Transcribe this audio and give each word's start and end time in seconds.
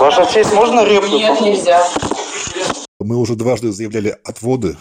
Ваша 0.00 0.26
честь, 0.26 0.54
можно 0.54 0.84
реплику? 0.84 1.16
Нет, 1.16 1.40
нельзя. 1.40 1.82
Мы 3.00 3.16
уже 3.16 3.34
дважды 3.34 3.72
заявляли 3.72 4.16
отводы. 4.24 4.76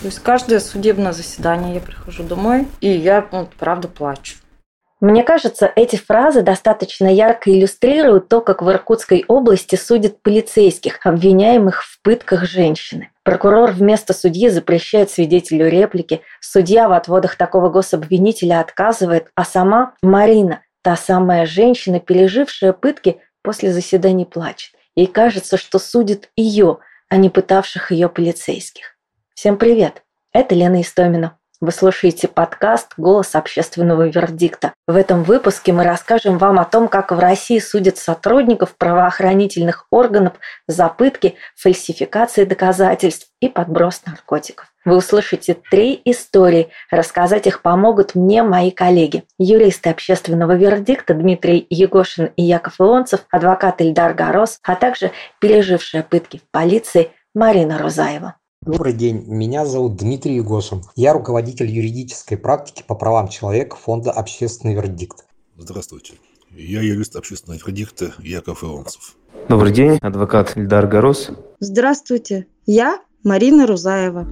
То 0.00 0.06
есть 0.08 0.18
каждое 0.18 0.60
судебное 0.60 1.12
заседание 1.12 1.74
я 1.74 1.80
прихожу 1.80 2.24
домой, 2.24 2.66
и 2.82 2.90
я, 2.90 3.26
ну, 3.32 3.48
правда, 3.58 3.88
плачу. 3.88 4.36
Мне 5.00 5.22
кажется, 5.22 5.70
эти 5.74 5.96
фразы 5.96 6.42
достаточно 6.42 7.06
ярко 7.06 7.50
иллюстрируют 7.50 8.28
то, 8.28 8.42
как 8.42 8.60
в 8.60 8.70
Иркутской 8.70 9.24
области 9.28 9.76
судят 9.76 10.22
полицейских, 10.22 10.98
обвиняемых 11.04 11.82
в 11.82 12.02
пытках 12.02 12.44
женщины. 12.44 13.10
Прокурор 13.22 13.70
вместо 13.70 14.12
судьи 14.12 14.50
запрещает 14.50 15.10
свидетелю 15.10 15.68
реплики, 15.68 16.20
судья 16.40 16.88
в 16.88 16.92
отводах 16.92 17.36
такого 17.36 17.70
гособвинителя 17.70 18.60
отказывает, 18.60 19.28
а 19.34 19.44
сама 19.44 19.94
Марина, 20.02 20.60
та 20.82 20.96
самая 20.96 21.46
женщина, 21.46 21.98
пережившая 21.98 22.74
пытки, 22.74 23.20
после 23.44 23.72
заседаний 23.72 24.24
плачет. 24.24 24.74
Ей 24.96 25.06
кажется, 25.06 25.56
что 25.56 25.78
судят 25.78 26.30
ее, 26.34 26.78
а 27.08 27.16
не 27.16 27.28
пытавших 27.28 27.92
ее 27.92 28.08
полицейских. 28.08 28.96
Всем 29.34 29.58
привет! 29.58 30.02
Это 30.32 30.54
Лена 30.54 30.80
Истомина. 30.80 31.38
Вы 31.64 31.72
слушаете 31.72 32.28
подкаст 32.28 32.92
«Голос 32.98 33.34
общественного 33.34 34.06
вердикта». 34.08 34.74
В 34.86 34.94
этом 34.94 35.22
выпуске 35.22 35.72
мы 35.72 35.82
расскажем 35.84 36.36
вам 36.36 36.58
о 36.58 36.66
том, 36.66 36.88
как 36.88 37.10
в 37.10 37.18
России 37.18 37.58
судят 37.58 37.96
сотрудников 37.96 38.76
правоохранительных 38.76 39.86
органов 39.88 40.34
за 40.68 40.90
пытки, 40.90 41.36
фальсификации 41.56 42.44
доказательств 42.44 43.28
и 43.40 43.48
подброс 43.48 44.02
наркотиков. 44.04 44.66
Вы 44.84 44.96
услышите 44.98 45.56
три 45.70 45.98
истории. 46.04 46.68
Рассказать 46.90 47.46
их 47.46 47.62
помогут 47.62 48.14
мне 48.14 48.42
мои 48.42 48.70
коллеги. 48.70 49.24
Юристы 49.38 49.88
общественного 49.88 50.56
вердикта 50.56 51.14
Дмитрий 51.14 51.66
Егошин 51.70 52.26
и 52.36 52.42
Яков 52.42 52.78
Илонцев, 52.78 53.20
адвокат 53.30 53.80
Ильдар 53.80 54.12
Горос, 54.12 54.58
а 54.64 54.76
также 54.76 55.12
пережившая 55.40 56.02
пытки 56.02 56.42
в 56.46 56.50
полиции 56.50 57.10
Марина 57.34 57.78
Рузаева. 57.78 58.34
Добрый 58.66 58.94
день, 58.94 59.24
меня 59.26 59.66
зовут 59.66 59.96
Дмитрий 59.96 60.36
Егошин. 60.36 60.84
Я 60.96 61.12
руководитель 61.12 61.70
юридической 61.70 62.38
практики 62.38 62.82
по 62.86 62.94
правам 62.94 63.28
человека 63.28 63.76
фонда 63.76 64.10
«Общественный 64.10 64.74
вердикт». 64.74 65.26
Здравствуйте. 65.58 66.14
Я 66.50 66.80
юрист 66.80 67.14
общественного 67.14 67.60
вердикта 67.60 68.14
Яков 68.20 68.64
Ионцев. 68.64 69.16
Добрый 69.50 69.70
день, 69.70 69.98
адвокат 70.00 70.56
Ильдар 70.56 70.86
Горос. 70.86 71.28
Здравствуйте, 71.60 72.46
я 72.64 73.00
Марина 73.22 73.66
Рузаева. 73.66 74.26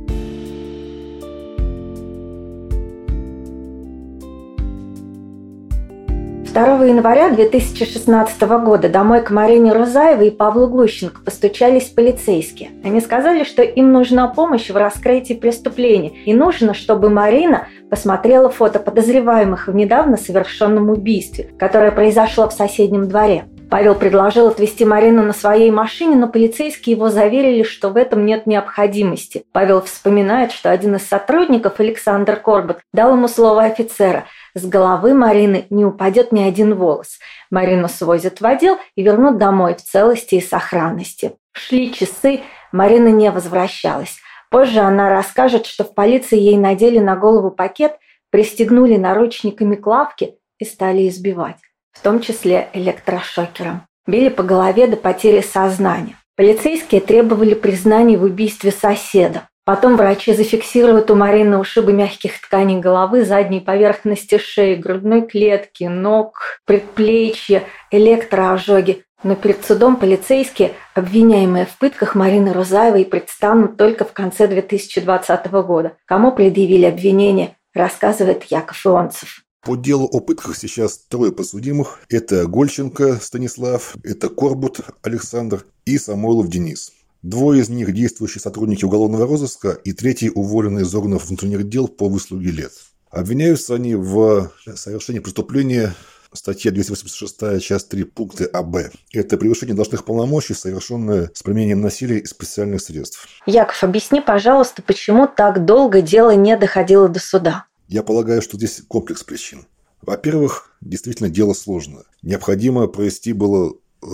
2 6.53 6.85
января 6.85 7.31
2016 7.31 8.43
года 8.43 8.91
домой 8.91 9.23
к 9.23 9.31
Марине 9.31 9.73
Рузаевой 9.73 10.29
и 10.29 10.31
Павлу 10.31 10.67
Глущенко 10.67 11.23
постучались 11.23 11.89
полицейские. 11.89 12.73
Они 12.85 13.01
сказали, 13.01 13.45
что 13.45 13.63
им 13.63 13.91
нужна 13.91 14.29
помощь 14.29 14.69
в 14.69 14.77
раскрытии 14.77 15.33
преступления 15.33 16.13
и 16.27 16.35
нужно, 16.35 16.75
чтобы 16.75 17.09
Марина 17.09 17.69
посмотрела 17.89 18.51
фото 18.51 18.81
подозреваемых 18.81 19.69
в 19.69 19.75
недавно 19.75 20.19
совершенном 20.19 20.91
убийстве, 20.91 21.49
которое 21.59 21.91
произошло 21.91 22.51
в 22.51 22.53
соседнем 22.53 23.09
дворе. 23.09 23.47
Павел 23.73 23.95
предложил 23.95 24.47
отвезти 24.49 24.85
Марину 24.85 25.25
на 25.25 25.33
своей 25.33 25.73
машине, 25.73 26.15
но 26.15 26.29
полицейские 26.29 26.95
его 26.95 27.09
заверили, 27.09 27.65
что 27.65 27.89
в 27.89 27.97
этом 27.97 28.25
нет 28.25 28.47
необходимости. 28.47 29.45
Павел 29.51 29.81
вспоминает, 29.81 30.53
что 30.53 30.71
один 30.71 30.95
из 30.97 31.09
сотрудников, 31.09 31.81
Александр 31.81 32.37
Корбат, 32.37 32.81
дал 32.93 33.17
ему 33.17 33.27
слово 33.27 33.65
офицера– 33.65 34.27
с 34.55 34.67
головы 34.67 35.15
Марины 35.15 35.67
не 35.71 35.85
упадет 35.85 36.33
ни 36.33 36.43
один 36.43 36.75
волос. 36.75 37.19
Марину 37.51 37.89
свозят 37.89 38.41
в 38.41 38.47
отдел 38.47 38.79
и 38.97 39.03
вернут 39.03 39.39
домой 39.39 39.75
в 39.75 39.83
целости 39.83 40.37
и 40.37 40.41
сохранности. 40.43 41.33
Шли 41.53 41.93
часы, 41.93 42.41
Марина 42.71 43.09
не 43.09 43.31
возвращалась. 43.31 44.19
Позже 44.51 44.81
она 44.81 45.09
расскажет, 45.09 45.65
что 45.65 45.85
в 45.85 45.95
полиции 45.95 46.39
ей 46.39 46.59
надели 46.59 46.99
на 46.99 47.17
голову 47.17 47.51
пакет, 47.51 47.97
пристегнули 48.31 48.97
наручниками 48.97 49.77
к 49.77 49.87
лавке 49.87 50.35
и 50.59 50.65
стали 50.65 51.09
избивать, 51.09 51.57
в 51.93 52.03
том 52.03 52.21
числе 52.21 52.69
электрошокером. 52.73 53.87
Били 54.07 54.29
по 54.29 54.43
голове 54.43 54.87
до 54.87 54.97
потери 54.97 55.41
сознания. 55.41 56.17
Полицейские 56.37 57.01
требовали 57.01 57.55
признаний 57.55 58.17
в 58.17 58.25
убийстве 58.25 58.73
соседа. 58.73 59.49
Потом 59.65 59.97
врачи 59.97 60.35
зафиксируют 60.35 61.11
у 61.11 61.15
Марины 61.15 61.57
ушибы 61.57 61.93
мягких 61.93 62.41
тканей 62.41 62.81
головы, 62.81 63.25
задней 63.25 63.61
поверхности 63.61 64.39
шеи, 64.39 64.75
грудной 64.75 65.23
клетки, 65.23 65.85
ног, 65.85 66.59
предплечья, 66.67 67.63
электроожоги. 67.93 69.05
Но 69.23 69.37
перед 69.37 69.65
судом 69.65 69.97
полицейские, 69.97 70.73
обвиняемые 70.95 71.67
в 71.67 71.79
пытках 71.79 72.17
Марины 72.17 72.53
Рузаевой, 72.53 73.05
предстанут 73.05 73.77
только 73.77 74.05
в 74.05 74.13
конце 74.13 74.49
2020 74.49 75.47
года. 75.65 75.93
Кому 76.07 76.33
предъявили 76.33 76.87
обвинение, 76.87 77.55
рассказывает 77.73 78.43
Яков 78.45 78.85
Ионцев. 78.85 79.42
По 79.65 79.77
делу 79.77 80.07
о 80.07 80.19
пытках 80.19 80.57
сейчас 80.57 80.99
трое 81.09 81.31
подсудимых. 81.31 82.01
Это 82.09 82.47
Гольченко 82.47 83.21
Станислав, 83.23 83.95
это 84.03 84.29
Корбут 84.29 84.81
Александр 85.03 85.65
и 85.85 85.99
Самойлов 85.99 86.49
Денис. 86.49 86.91
Двое 87.23 87.61
из 87.63 87.69
них– 87.69 87.93
действующие 87.95 88.41
сотрудники 88.41 88.85
уголовного 88.85 89.25
розыска, 89.25 89.71
и 89.71 89.93
третий– 89.93 90.33
уволенный 90.35 90.83
из 90.83 90.93
органов 90.93 91.29
внутренних 91.29 91.69
дел 91.69 91.87
по 91.87 92.09
выслуге 92.09 92.51
лет. 92.51 92.73
Обвиняются 93.11 93.77
они 93.77 93.95
в 93.95 94.51
совершении 94.75 95.21
преступления 95.21 95.95
статья 96.33 96.73
286, 96.73 97.63
часть 97.63 97.89
3, 97.89 98.03
пункты 98.03 98.47
АБ. 98.47 98.93
Это 99.13 99.37
превышение 99.37 99.77
должностных 99.77 100.05
полномочий, 100.05 100.55
совершенное 100.55 101.31
с 101.35 101.43
применением 101.45 101.83
насилия 101.83 102.19
и 102.19 102.27
специальных 102.27 102.81
средств. 102.81 103.29
Яков, 103.47 103.85
объясни, 103.85 104.21
пожалуйста, 104.21 104.83
почему 104.83 105.29
так 105.29 105.65
долго 105.65 106.03
дело 106.03 106.35
не 106.35 106.57
доходило 106.57 107.09
до 107.09 107.21
суда? 107.21 107.67
Я 107.93 108.03
полагаю, 108.03 108.41
что 108.41 108.57
здесь 108.57 108.83
комплекс 108.89 109.23
причин. 109.23 109.67
Во-первых, 110.01 110.75
действительно 110.81 111.29
дело 111.29 111.53
сложное. 111.53 112.05
Необходимо 112.23 112.87
провести 112.87 113.35
было 113.35 113.75
э, 114.03 114.07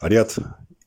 ряд 0.00 0.34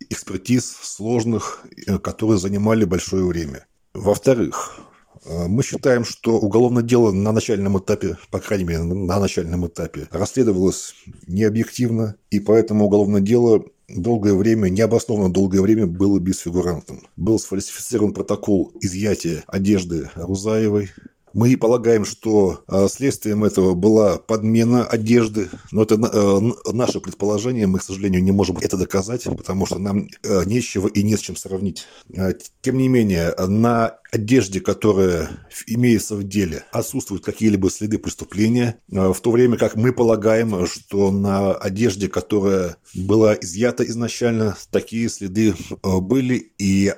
экспертиз 0.09 0.66
сложных, 0.66 1.66
э, 1.88 1.97
которые 1.97 2.38
занимали 2.38 2.84
большое 2.84 3.25
время. 3.25 3.68
Во-вторых, 3.94 4.78
э, 5.23 5.47
мы 5.47 5.63
считаем, 5.63 6.03
что 6.03 6.38
уголовное 6.38 6.84
дело 6.84 7.13
на 7.13 7.31
начальном 7.31 7.79
этапе, 7.79 8.18
по 8.31 8.41
крайней 8.41 8.66
мере, 8.66 8.84
на 8.84 9.17
начальном 9.17 9.66
этапе, 9.67 10.09
расследовалось 10.12 10.94
необъективно, 11.28 12.17
и 12.31 12.41
поэтому 12.41 12.88
уголовное 12.88 13.22
дело 13.22 13.63
долгое 13.88 14.34
время, 14.34 14.67
необоснованно 14.67 15.31
долгое 15.31 15.62
время 15.62 15.88
было 15.88 16.19
бесфигурантным. 16.19 17.07
Был 17.16 17.40
сфальсифицирован 17.40 18.13
протокол 18.13 18.73
изъятия 18.81 19.46
одежды 19.47 20.09
Рузаевой, 20.16 20.91
мы 21.35 21.57
полагаем, 21.57 22.06
что 22.06 22.63
а, 22.68 22.88
следствием 22.88 23.44
этого 23.44 23.73
была 23.73 24.18
подмена 24.18 24.85
одежды, 24.85 25.50
но 25.72 25.84
это 25.84 25.96
э, 25.96 26.72
наше 26.72 27.01
предположение, 27.01 27.68
мы, 27.68 27.79
к 27.79 27.84
сожалению, 27.84 28.23
не 28.23 28.31
можем 28.31 28.57
это 28.57 28.78
доказать, 28.78 29.25
потому 29.25 29.66
что 29.66 29.78
нам 29.78 30.07
э, 30.23 30.44
нечего 30.46 30.88
и 30.88 31.03
не 31.03 31.18
с 31.18 31.19
чем 31.19 31.35
сравнить. 31.35 31.88
А, 32.18 32.31
тем 32.62 32.78
не 32.78 32.88
менее, 32.88 33.35
на 33.38 33.97
одежде, 34.13 34.62
которая 34.62 35.29
имеется 35.68 36.16
в 36.16 36.23
деле, 36.23 36.63
отсутствуют 36.72 37.25
какие-либо 37.25 37.69
следы 37.69 37.97
преступления, 37.97 38.79
а, 38.94 39.12
в 39.12 39.19
то 39.19 39.31
время 39.31 39.57
как 39.57 39.75
мы 39.75 39.91
полагаем, 39.91 40.66
что 40.66 41.12
на 41.12 41.53
одежде, 41.53 42.07
которая 42.07 42.78
была 42.94 43.35
изъята 43.35 43.84
изначально, 43.84 44.56
такие 44.72 45.09
следы 45.09 45.53
э, 45.53 45.97
были, 46.00 46.53
и 46.57 46.94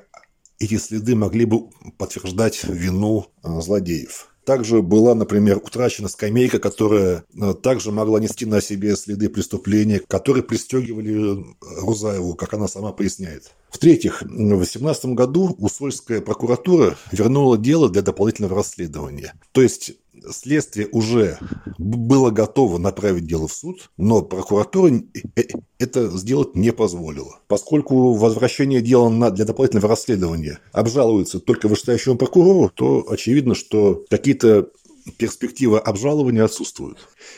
эти 0.60 0.78
следы 0.78 1.16
могли 1.16 1.46
бы 1.46 1.70
подтверждать 1.98 2.64
вину 2.64 3.28
а, 3.44 3.62
злодеев. 3.62 4.30
Также 4.48 4.82
была, 4.82 5.14
например, 5.14 5.58
утрачена 5.58 6.08
скамейка, 6.08 6.60
которая 6.60 7.26
а, 7.40 7.54
также 7.54 7.92
могла 7.92 8.20
нести 8.20 8.46
на 8.46 8.62
себе 8.62 8.96
следы 8.96 9.30
преступления, 9.30 10.00
которые 10.00 10.44
пристегивали 10.44 11.42
а, 11.42 11.82
Рузаеву, 11.82 12.34
как 12.36 12.54
она 12.54 12.68
сама 12.68 12.94
поясняет. 12.94 13.52
В-третьих, 13.70 14.22
в 14.22 14.26
2018 14.26 15.08
году 15.08 15.54
Усольская 15.60 16.22
прокуратура 16.22 16.98
вернула 17.12 17.58
дело 17.58 17.90
для 17.90 18.02
дополнительного 18.02 18.56
расследования. 18.56 19.34
То 19.52 19.62
есть 19.62 19.92
следствие 20.32 20.88
уже 20.92 21.40
было 21.78 22.30
готово 22.32 22.78
направить 22.78 23.26
дело 23.26 23.48
в 23.48 23.54
суд, 23.54 23.92
но 23.98 24.22
прокуратура 24.22 24.92
э, 25.36 25.42
это 25.80 26.10
сделать 26.10 26.56
не 26.56 26.72
позволила. 26.72 27.40
Поскольку 27.48 28.14
возвращение 28.14 28.82
дела 28.82 29.08
для 29.32 29.46
дополнительного 29.46 29.90
расследования 29.90 30.60
обжалуется 30.72 31.40
только 31.40 31.68
вышестоящему 31.68 32.18
прокурору, 32.18 32.72
то 32.74 33.06
очевидно, 33.10 33.56
что 33.56 34.06
какие-то 34.10 34.70
перспектива 35.18 35.80
обжалования 35.80 36.44
отсутствует. 36.44 36.98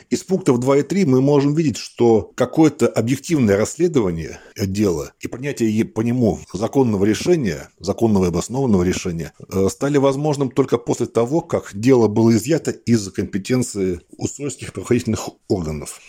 Из 0.10 0.24
пунктов 0.24 0.60
2 0.60 0.78
и 0.78 0.84
3 0.84 1.06
мы 1.06 1.22
можем 1.22 1.56
видеть, 1.56 1.78
что 1.78 2.32
какое-то 2.36 2.88
объективное 2.88 3.58
расследование 3.58 4.40
дела 4.58 5.14
и 5.20 5.28
принятие 5.28 5.86
по 5.86 6.02
нему 6.02 6.40
законного 6.54 7.06
решения, 7.06 7.70
законного 7.80 8.26
и 8.26 8.28
обоснованного 8.30 8.84
решения 8.84 9.34
э, 9.52 9.68
стали 9.70 9.98
возможным 9.98 10.52
только 10.52 10.78
после 10.78 11.06
того, 11.06 11.42
как 11.42 11.72
дело 11.74 12.08
было 12.08 12.32
изъято 12.36 12.72
из 12.72 13.12
компетенции 13.12 14.02
устройственных 14.18 14.74
правоохранительных 14.74 15.30
органов. 15.48 16.00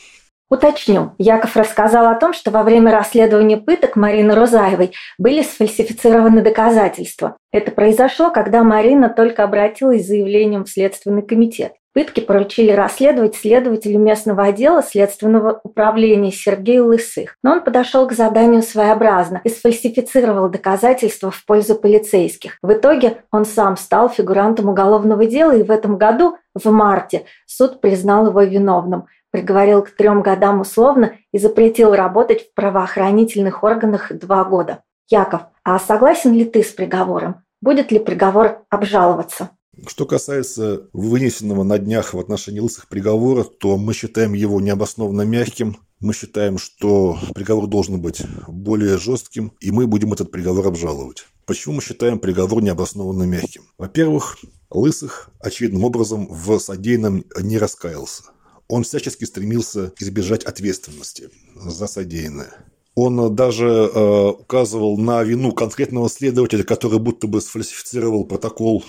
Уточню, 0.51 1.13
Яков 1.17 1.57
рассказал 1.57 2.07
о 2.09 2.17
том, 2.17 2.33
что 2.33 2.51
во 2.51 2.65
время 2.65 2.91
расследования 2.91 3.57
пыток 3.57 3.95
Марины 3.95 4.35
Рузаевой 4.35 4.93
были 5.17 5.43
сфальсифицированы 5.43 6.43
доказательства. 6.43 7.37
Это 7.53 7.71
произошло, 7.71 8.33
когда 8.33 8.65
Марина 8.65 9.09
только 9.09 9.45
обратилась 9.45 10.03
с 10.05 10.09
заявлением 10.09 10.65
в 10.65 10.69
Следственный 10.69 11.23
комитет. 11.23 11.75
Пытки 11.93 12.21
поручили 12.21 12.71
расследовать 12.71 13.35
следователю 13.35 13.99
местного 13.99 14.45
отдела 14.45 14.81
Следственного 14.81 15.61
управления 15.65 16.31
Сергею 16.31 16.87
Лысых. 16.87 17.37
Но 17.43 17.53
он 17.53 17.65
подошел 17.65 18.07
к 18.07 18.13
заданию 18.13 18.63
своеобразно 18.63 19.41
и 19.43 19.49
сфальсифицировал 19.49 20.49
доказательства 20.49 21.33
в 21.33 21.45
пользу 21.45 21.75
полицейских. 21.75 22.59
В 22.63 22.73
итоге 22.73 23.25
он 23.33 23.45
сам 23.45 23.77
стал 23.77 24.09
фигурантом 24.09 24.69
уголовного 24.69 25.27
дела, 25.27 25.51
и 25.53 25.65
в 25.65 25.71
этом 25.73 25.99
году, 25.99 26.37
в 26.55 26.71
марте, 26.71 27.25
суд 27.47 27.81
признал 27.81 28.29
его 28.29 28.43
виновным, 28.43 29.07
приговорил 29.31 29.83
к 29.83 29.91
трем 29.91 30.23
годам 30.23 30.61
условно 30.61 31.17
и 31.33 31.39
запретил 31.39 31.95
работать 31.95 32.49
в 32.49 32.55
правоохранительных 32.55 33.63
органах 33.63 34.13
два 34.13 34.45
года. 34.45 34.83
Яков, 35.09 35.43
а 35.65 35.79
согласен 35.79 36.33
ли 36.33 36.45
ты 36.45 36.63
с 36.63 36.69
приговором? 36.69 37.43
Будет 37.61 37.91
ли 37.91 37.99
приговор 37.99 38.63
обжаловаться? 38.71 39.51
Что 39.87 40.05
касается 40.05 40.89
вынесенного 40.93 41.63
на 41.63 41.79
днях 41.79 42.13
в 42.13 42.19
отношении 42.19 42.61
лысых 42.61 42.89
приговора, 42.89 43.45
то 43.45 43.77
мы 43.77 43.95
считаем 43.95 44.35
его 44.35 44.61
необоснованно 44.61 45.23
мягким. 45.23 45.79
Мы 46.01 46.13
считаем, 46.13 46.59
что 46.59 47.19
приговор 47.35 47.67
должен 47.67 48.01
быть 48.01 48.23
более 48.49 48.99
жестким, 48.99 49.53
и 49.61 49.71
мы 49.71 49.87
будем 49.87 50.13
этот 50.13 50.31
приговор 50.31 50.67
обжаловать. 50.67 51.27
Почему 51.47 51.77
мы 51.77 51.83
считаем 51.83 52.19
приговор 52.19 52.63
необоснованно 52.63 53.25
мягким? 53.25 53.63
Во-первых, 53.79 54.39
Лысых 54.71 55.31
очевидным 55.41 55.83
образом 55.83 56.29
в 56.31 56.59
содеянном 56.61 57.25
не 57.41 57.59
раскаялся. 57.59 58.23
Он 58.71 58.85
всячески 58.85 59.25
стремился 59.25 59.93
избежать 59.99 60.45
ответственности 60.45 61.29
за 61.57 61.89
содеянное. 61.89 62.53
Он 62.95 63.35
даже 63.35 63.67
э, 63.67 64.29
указывал 64.29 64.97
на 64.97 65.25
вину 65.25 65.53
конкретного 65.53 66.09
следователя, 66.09 66.63
который 66.63 67.01
будто 67.01 67.27
бы 67.27 67.41
сфальсифицировал 67.41 68.25
протокол 68.25 68.85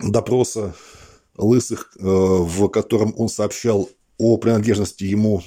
допроса 0.00 0.74
Лысых, 1.36 1.92
э, 1.96 2.02
в 2.02 2.68
котором 2.68 3.12
он 3.18 3.28
сообщал 3.28 3.90
о 4.16 4.38
принадлежности 4.38 5.04
ему 5.04 5.42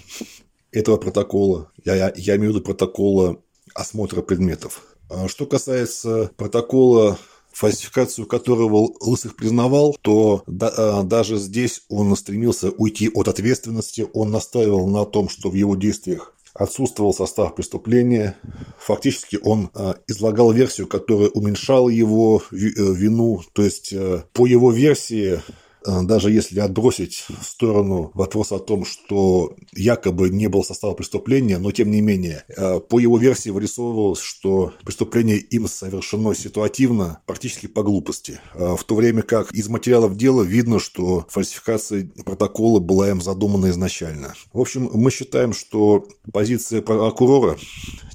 этого 0.72 0.98
протокола. 0.98 1.72
Я, 1.84 2.14
я 2.16 2.36
имею 2.36 2.52
в 2.52 2.56
виду 2.56 2.64
протокола 2.64 3.42
осмотра 3.74 4.22
предметов. 4.22 4.84
А 5.10 5.28
что 5.28 5.48
касается 5.48 6.30
протокола 6.38 7.18
фальсификацию 7.54 8.26
которого 8.26 8.94
Лысых 9.00 9.36
признавал, 9.36 9.98
то 10.02 10.44
да, 10.48 10.74
э, 10.76 11.04
даже 11.04 11.38
здесь 11.38 11.84
он 11.90 12.16
стремился 12.16 12.72
уйти 12.72 13.10
от 13.14 13.28
ответственности, 13.28 14.08
он 14.14 14.32
настаивал 14.32 14.88
на 14.88 15.06
том, 15.06 15.30
что 15.30 15.50
в 15.50 15.54
его 15.56 15.76
действиях 15.76 16.34
отсутствовал 16.54 17.14
состав 17.14 17.56
преступления. 17.56 18.38
Фактически 18.80 19.40
он 19.42 19.70
э, 19.74 19.94
излагал 20.08 20.52
версию, 20.52 20.88
которая 20.88 21.30
уменьшала 21.30 21.90
его 21.90 22.42
э, 22.52 22.56
вину. 22.56 23.42
То 23.54 23.64
есть, 23.64 23.94
э, 23.94 24.24
по 24.34 24.46
его 24.46 24.72
версии, 24.72 25.42
даже 25.86 26.32
если 26.32 26.60
отбросить 26.60 27.26
в 27.28 27.44
сторону 27.44 28.12
вопрос 28.14 28.52
о 28.52 28.60
том, 28.60 28.86
что 28.86 29.56
якобы 29.74 30.30
не 30.30 30.48
было 30.48 30.62
состава 30.62 30.94
преступления, 30.94 31.58
но 31.58 31.72
тем 31.72 31.92
не 31.92 32.02
менее, 32.02 32.44
э, 32.50 32.80
по 32.80 33.00
его 33.00 33.18
версии 33.18 33.50
вырисовывалось, 33.50 34.20
что 34.20 34.74
преступление 34.84 35.38
им 35.38 35.68
совершено 35.68 36.34
ситуативно, 36.34 37.22
практически 37.26 37.68
по 37.68 37.84
глупости. 37.84 38.40
Э, 38.54 38.76
в 38.78 38.84
то 38.84 38.96
время 38.96 39.22
как 39.22 39.52
из 39.52 39.68
материалов 39.70 40.16
дела 40.16 40.44
видно, 40.44 40.80
что 40.80 41.26
фальсификация 41.30 42.10
протокола 42.26 42.80
была 42.80 43.10
им 43.10 43.22
задумана 43.22 43.70
изначально. 43.70 44.34
В 44.54 44.60
общем, 44.60 44.90
мы 44.94 45.12
считаем, 45.12 45.54
что 45.54 46.08
позиция 46.32 46.82
прокурора 46.82 47.58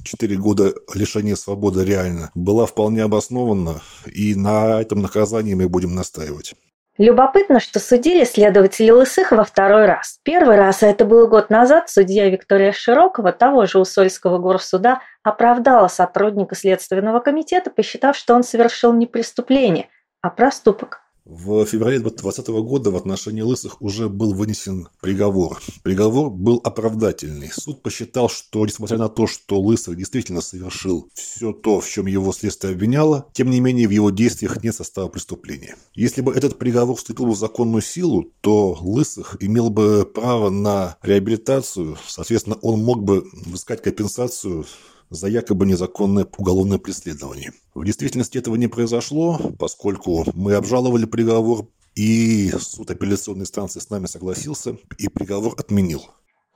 4 0.04 0.36
года 0.36 0.74
лишения 0.94 1.36
свободы 1.36 1.84
реально 1.84 2.30
была 2.34 2.66
вполне 2.66 3.02
обоснована, 3.02 3.82
и 4.12 4.34
на 4.34 4.80
этом 4.80 5.02
наказании 5.02 5.54
мы 5.54 5.68
будем 5.68 5.94
настаивать. 5.94 6.54
Любопытно, 6.98 7.60
что 7.60 7.78
судили 7.78 8.24
следователи 8.24 8.90
Лысых 8.90 9.32
во 9.32 9.44
второй 9.44 9.84
раз. 9.84 10.18
Первый 10.22 10.56
раз, 10.56 10.82
а 10.82 10.86
это 10.86 11.04
было 11.04 11.26
год 11.26 11.50
назад, 11.50 11.90
судья 11.90 12.30
Виктория 12.30 12.72
Широкова, 12.72 13.32
того 13.32 13.66
же 13.66 13.78
Усольского 13.78 14.38
горсуда, 14.38 15.00
оправдала 15.22 15.88
сотрудника 15.88 16.54
Следственного 16.54 17.20
комитета, 17.20 17.70
посчитав, 17.70 18.16
что 18.16 18.34
он 18.34 18.42
совершил 18.42 18.94
не 18.94 19.06
преступление, 19.06 19.90
а 20.22 20.30
проступок. 20.30 21.02
В 21.28 21.66
феврале 21.66 21.98
2020 21.98 22.46
года 22.62 22.92
в 22.92 22.96
отношении 22.96 23.42
Лысых 23.42 23.82
уже 23.82 24.08
был 24.08 24.32
вынесен 24.32 24.86
приговор. 25.00 25.60
Приговор 25.82 26.30
был 26.30 26.60
оправдательный. 26.62 27.50
Суд 27.52 27.82
посчитал, 27.82 28.28
что, 28.28 28.64
несмотря 28.64 28.96
на 28.96 29.08
то, 29.08 29.26
что 29.26 29.60
Лысых 29.60 29.96
действительно 29.96 30.40
совершил 30.40 31.08
все 31.14 31.52
то, 31.52 31.80
в 31.80 31.88
чем 31.88 32.06
его 32.06 32.32
следствие 32.32 32.74
обвиняло, 32.74 33.26
тем 33.32 33.50
не 33.50 33.58
менее 33.58 33.88
в 33.88 33.90
его 33.90 34.10
действиях 34.10 34.62
нет 34.62 34.76
состава 34.76 35.08
преступления. 35.08 35.74
Если 35.94 36.20
бы 36.20 36.32
этот 36.32 36.60
приговор 36.60 36.94
вступил 36.94 37.26
в 37.26 37.36
законную 37.36 37.82
силу, 37.82 38.30
то 38.40 38.78
Лысых 38.80 39.36
имел 39.40 39.68
бы 39.68 40.06
право 40.06 40.48
на 40.48 40.96
реабилитацию, 41.02 41.98
соответственно, 42.06 42.56
он 42.62 42.84
мог 42.84 43.02
бы 43.02 43.26
взыскать 43.32 43.82
компенсацию 43.82 44.64
за 45.10 45.28
якобы 45.28 45.66
незаконное 45.66 46.26
уголовное 46.36 46.78
преследование. 46.78 47.52
В 47.74 47.84
действительности 47.84 48.38
этого 48.38 48.56
не 48.56 48.68
произошло, 48.68 49.38
поскольку 49.58 50.24
мы 50.34 50.54
обжаловали 50.54 51.04
приговор, 51.04 51.68
и 51.94 52.52
суд 52.60 52.90
апелляционной 52.90 53.46
станции 53.46 53.80
с 53.80 53.88
нами 53.88 54.06
согласился 54.06 54.76
и 54.98 55.08
приговор 55.08 55.54
отменил. 55.58 56.02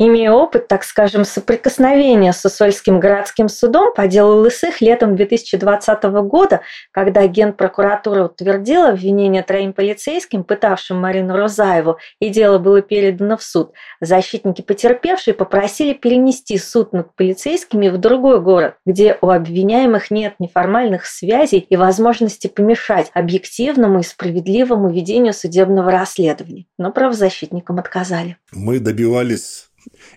Имея 0.03 0.33
опыт, 0.33 0.67
так 0.67 0.83
скажем, 0.83 1.27
соприкосновения 1.27 2.33
с 2.33 2.43
Усольским 2.43 3.01
городским 3.01 3.51
судом 3.51 3.93
по 3.95 4.07
делу 4.07 4.37
Лысых 4.37 4.81
летом 4.81 5.15
2020 5.15 6.03
года, 6.25 6.63
когда 6.91 7.27
генпрокуратура 7.27 8.25
утвердила 8.25 8.89
обвинение 8.89 9.43
троим 9.43 9.75
полицейским, 9.75 10.43
пытавшим 10.43 10.99
Марину 10.99 11.37
Розаеву, 11.37 11.99
и 12.19 12.31
дело 12.31 12.59
было 12.59 12.81
передано 12.81 13.37
в 13.37 13.43
суд, 13.43 13.75
защитники 14.01 14.63
потерпевшей 14.63 15.35
попросили 15.35 15.93
перенести 15.93 16.57
суд 16.57 16.95
над 16.95 17.15
полицейскими 17.15 17.91
в 17.91 17.99
другой 17.99 18.41
город, 18.41 18.77
где 18.87 19.19
у 19.21 19.29
обвиняемых 19.29 20.11
нет 20.11 20.37
неформальных 20.39 21.05
связей 21.05 21.59
и 21.59 21.77
возможности 21.77 22.47
помешать 22.47 23.11
объективному 23.13 23.99
и 23.99 24.03
справедливому 24.03 24.91
ведению 24.91 25.35
судебного 25.35 25.91
расследования. 25.91 26.65
Но 26.79 26.91
правозащитникам 26.91 27.79
отказали. 27.79 28.39
Мы 28.53 28.79
добивались 28.79 29.70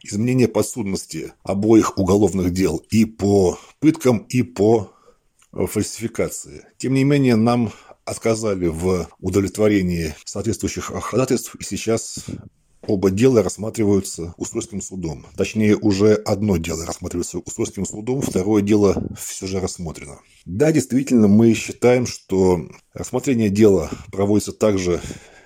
изменение 0.04 0.48
подсудности 0.48 1.33
обоих 1.44 1.98
уголовных 1.98 2.51
дел 2.51 2.83
и 2.89 3.06
по 3.06 3.57
пыткам, 3.80 4.19
и 4.30 4.44
по 4.44 4.94
э, 5.51 5.65
фальсификации. 5.65 6.65
Тем 6.77 6.93
не 6.93 7.03
менее, 7.03 7.36
нам 7.36 7.72
отказали 8.05 8.67
в 8.67 9.08
удовлетворении 9.20 10.13
соответствующих 10.25 10.86
ходатайств, 10.86 11.55
и 11.55 11.63
сейчас 11.63 12.25
оба 12.88 13.12
дела 13.12 13.43
рассматриваются 13.43 14.34
Усольским 14.38 14.82
судом. 14.82 15.25
Точнее, 15.38 15.75
уже 15.75 16.13
одно 16.13 16.58
дело 16.58 16.86
рассматривается 16.86 17.39
Усольским 17.39 17.86
судом, 17.86 18.22
второе 18.22 18.62
дело 18.62 19.01
все 19.17 19.48
же 19.48 19.60
рассмотрено. 19.60 20.20
Да, 20.46 20.72
действительно, 20.72 21.27
мы 21.27 21.53
считаем, 21.53 22.05
что 22.05 22.67
рассмотрение 22.93 23.50
дела 23.50 23.89
проводится 24.12 24.51
также 24.51 25.01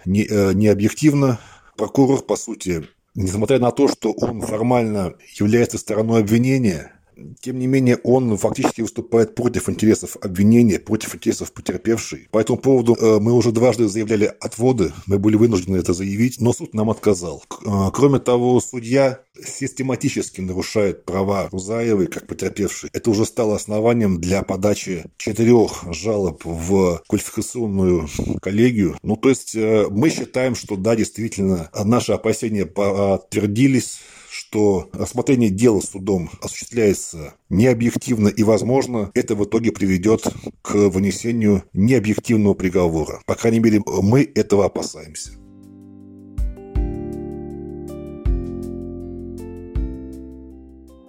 не, 0.06 0.26
э, 0.26 0.54
не 0.54 0.68
объективно. 0.68 1.40
Прокурор, 1.76 2.24
по 2.24 2.36
сути, 2.36 2.88
несмотря 3.18 3.60
на 3.60 3.72
то, 3.72 3.88
что 3.90 4.14
он 4.14 4.42
формально 4.42 5.16
является 5.34 5.78
стороной 5.78 6.22
обвинения, 6.22 6.94
тем 7.40 7.60
не 7.60 7.68
менее, 7.68 7.98
он 8.04 8.38
фактически 8.38 8.82
выступает 8.82 9.36
против 9.36 9.70
интересов 9.70 10.18
обвинения, 10.22 10.80
против 10.80 11.16
интересов 11.16 11.52
потерпевшей. 11.52 12.28
По 12.32 12.40
этому 12.40 12.58
поводу 12.60 12.96
э, 12.96 13.20
мы 13.20 13.34
уже 13.34 13.52
дважды 13.52 13.88
заявляли 13.88 14.34
отводы, 14.40 14.94
мы 15.06 15.20
были 15.20 15.36
вынуждены 15.36 15.78
это 15.78 15.94
заявить, 15.94 16.40
но 16.40 16.54
суд 16.54 16.74
нам 16.74 16.90
отказал. 16.90 17.44
Э, 17.66 17.90
кроме 17.94 18.20
того, 18.20 18.60
судья 18.60 19.22
систематически 19.44 20.42
нарушает 20.42 21.06
права 21.06 21.48
Рузаевой 21.52 22.08
как 22.08 22.28
потерпевшей. 22.28 22.90
Это 22.94 23.10
уже 23.10 23.26
стало 23.26 23.56
основанием 23.56 24.20
для 24.20 24.44
подачи 24.44 25.06
четырех 25.18 25.84
жалоб 25.92 26.44
в 26.44 27.02
квалификационную 27.08 28.08
коллегию. 28.42 28.98
Ну, 29.04 29.16
то 29.16 29.30
есть 29.30 29.56
э, 29.56 29.88
мы 29.90 30.10
считаем, 30.10 30.56
что 30.56 30.76
да, 30.76 30.96
действительно, 30.96 31.70
наши 31.84 32.14
опасения 32.14 32.66
подтвердились, 32.66 34.00
что 34.50 34.90
рассмотрение 34.94 35.50
дела 35.50 35.82
судом 35.82 36.30
осуществляется 36.42 37.34
необъективно 37.50 38.30
и, 38.30 38.44
возможно, 38.44 39.12
это 39.14 39.36
в 39.36 39.44
итоге 39.44 39.74
приведет 39.74 40.24
к 40.62 40.74
вынесению 40.74 41.64
необъективного 41.74 42.54
приговора. 42.54 43.22
По 43.26 43.36
крайней 43.36 43.60
мере, 43.60 43.82
мы 43.86 44.30
этого 44.36 44.66
опасаемся. 44.66 45.32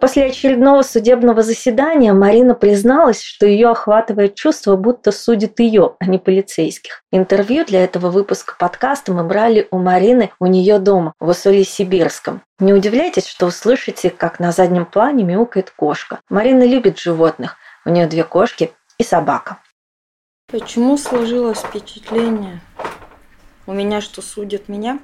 После 0.01 0.27
очередного 0.27 0.83
судебного 0.83 1.43
заседания 1.43 2.13
Марина 2.13 2.55
призналась, 2.55 3.21
что 3.21 3.47
ее 3.47 3.71
охватывает 3.71 4.37
чувство, 4.37 4.77
будто 4.77 5.11
судит 5.11 5.59
ее, 5.59 5.97
а 5.99 6.07
не 6.07 6.19
полицейских. 6.19 7.03
Интервью 7.11 7.65
для 7.65 7.83
этого 7.83 8.11
выпуска 8.11 8.55
подкаста 8.57 9.13
мы 9.13 9.25
брали 9.25 9.67
у 9.73 9.79
Марины 9.79 10.31
у 10.39 10.47
нее 10.47 10.79
дома, 10.79 11.15
в 11.19 11.29
Усолье-Сибирском. 11.29 12.43
Не 12.61 12.75
удивляйтесь, 12.75 13.27
что 13.27 13.47
услышите, 13.47 14.11
как 14.11 14.39
на 14.39 14.53
заднем 14.53 14.87
плане 14.87 15.25
мяукает 15.25 15.71
кошка. 15.71 16.21
Марина 16.29 16.63
любит 16.63 16.99
животных. 16.99 17.57
У 17.85 17.91
нее 17.91 18.07
две 18.07 18.23
кошки 18.23 18.71
и 18.99 19.03
собака. 19.03 19.59
Почему 20.47 20.97
сложилось 20.97 21.59
впечатление? 21.59 22.61
У 23.67 23.73
меня 23.73 24.01
что, 24.01 24.23
судят 24.23 24.69
меня? 24.69 25.01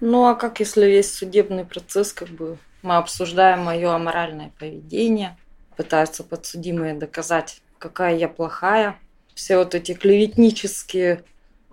Ну 0.00 0.26
а 0.26 0.34
как, 0.34 0.60
если 0.60 0.86
весь 0.86 1.12
судебный 1.12 1.66
процесс 1.66 2.14
как 2.14 2.28
бы 2.28 2.56
мы 2.84 2.96
обсуждаем 2.96 3.60
мое 3.60 3.90
аморальное 3.90 4.52
поведение, 4.58 5.36
пытаются 5.76 6.22
подсудимые 6.22 6.92
доказать, 6.92 7.62
какая 7.78 8.14
я 8.14 8.28
плохая. 8.28 8.96
Все 9.34 9.56
вот 9.56 9.74
эти 9.74 9.94
клеветнические 9.94 11.24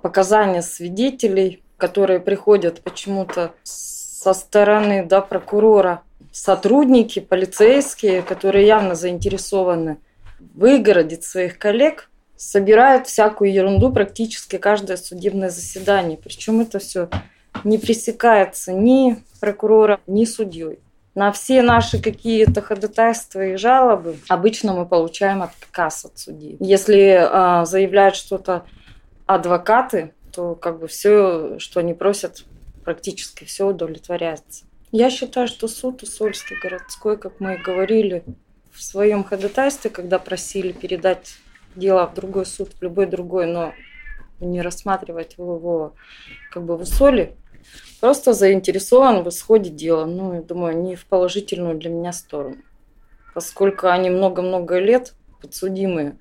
показания 0.02 0.62
свидетелей, 0.62 1.62
которые 1.78 2.22
приходят 2.22 2.82
почему-то 2.82 3.54
со 3.64 4.34
стороны 4.34 5.06
да, 5.06 5.20
прокурора, 5.20 6.02
сотрудники, 6.32 7.20
полицейские, 7.20 8.22
которые 8.22 8.66
явно 8.66 8.96
заинтересованы 8.96 9.98
выгородить 10.56 11.26
своих 11.26 11.60
коллег, 11.60 12.10
собирают 12.38 13.08
всякую 13.08 13.52
ерунду 13.52 13.92
практически 13.92 14.58
каждое 14.58 14.96
судебное 14.96 15.50
заседание. 15.50 16.18
Причем 16.18 16.62
это 16.62 16.80
все 16.80 17.10
не 17.66 17.78
пресекается 17.78 18.72
ни 18.72 19.22
прокурором, 19.42 20.00
ни 20.08 20.24
судьей. 20.24 20.80
На 21.14 21.34
все 21.34 21.62
наши 21.62 22.02
какие-то 22.02 22.62
ходатайства 22.62 23.46
и 23.46 23.56
жалобы 23.58 24.18
обычно 24.30 24.74
мы 24.74 24.86
получаем 24.86 25.42
отказ 25.42 26.06
от 26.06 26.18
судьи. 26.18 26.56
Если 26.60 27.20
э, 27.20 27.66
заявляют 27.66 28.16
что-то 28.16 28.66
адвокаты, 29.26 30.14
то 30.32 30.56
как 30.56 30.80
бы 30.80 30.88
все, 30.88 31.60
что 31.60 31.82
они 31.82 31.94
просят, 31.94 32.46
практически 32.86 33.44
все 33.44 33.68
удовлетворяется. 33.68 34.64
Я 34.94 35.10
считаю, 35.10 35.48
что 35.48 35.68
суд 35.68 36.04
Усольский 36.04 36.58
городской, 36.62 37.18
как 37.18 37.40
мы 37.40 37.56
и 37.56 37.62
говорили 37.62 38.24
в 38.72 38.82
своем 38.82 39.24
ходатайстве, 39.24 39.90
когда 39.90 40.18
просили 40.18 40.72
передать 40.72 41.36
дело 41.76 42.08
в 42.08 42.14
другой 42.14 42.46
суд, 42.46 42.72
в 42.74 42.82
любой 42.82 43.06
другой, 43.06 43.48
но 43.48 43.74
не 44.40 44.62
рассматривать 44.62 45.36
его 45.38 45.94
как 46.52 46.64
бы 46.64 46.78
в 46.78 46.82
Усоле, 46.82 47.36
просто 48.00 48.34
заинтересован 48.34 49.24
в 49.24 49.30
исходе 49.30 49.70
дела. 49.70 50.06
Ну, 50.06 50.34
я 50.34 50.42
думаю, 50.42 50.82
не 50.82 50.96
в 50.96 51.06
положительную 51.06 51.78
для 51.78 51.90
меня 51.90 52.14
сторону. 52.14 52.58
Поскольку 53.34 53.88
они 53.88 54.10
много-много 54.10 54.80
лет, 54.80 55.14
подсудимые, 55.42 56.18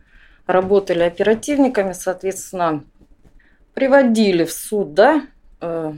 работали 0.46 1.02
оперативниками, 1.02 1.92
соответственно, 1.92 2.84
приводили 3.74 4.44
в 4.44 4.52
суд, 4.52 4.94
да, 4.94 5.26
э, 5.60 5.94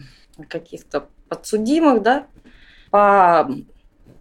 каких-то 0.48 1.06
подсудимых, 1.28 2.02
да, 2.02 2.26
по 2.90 3.50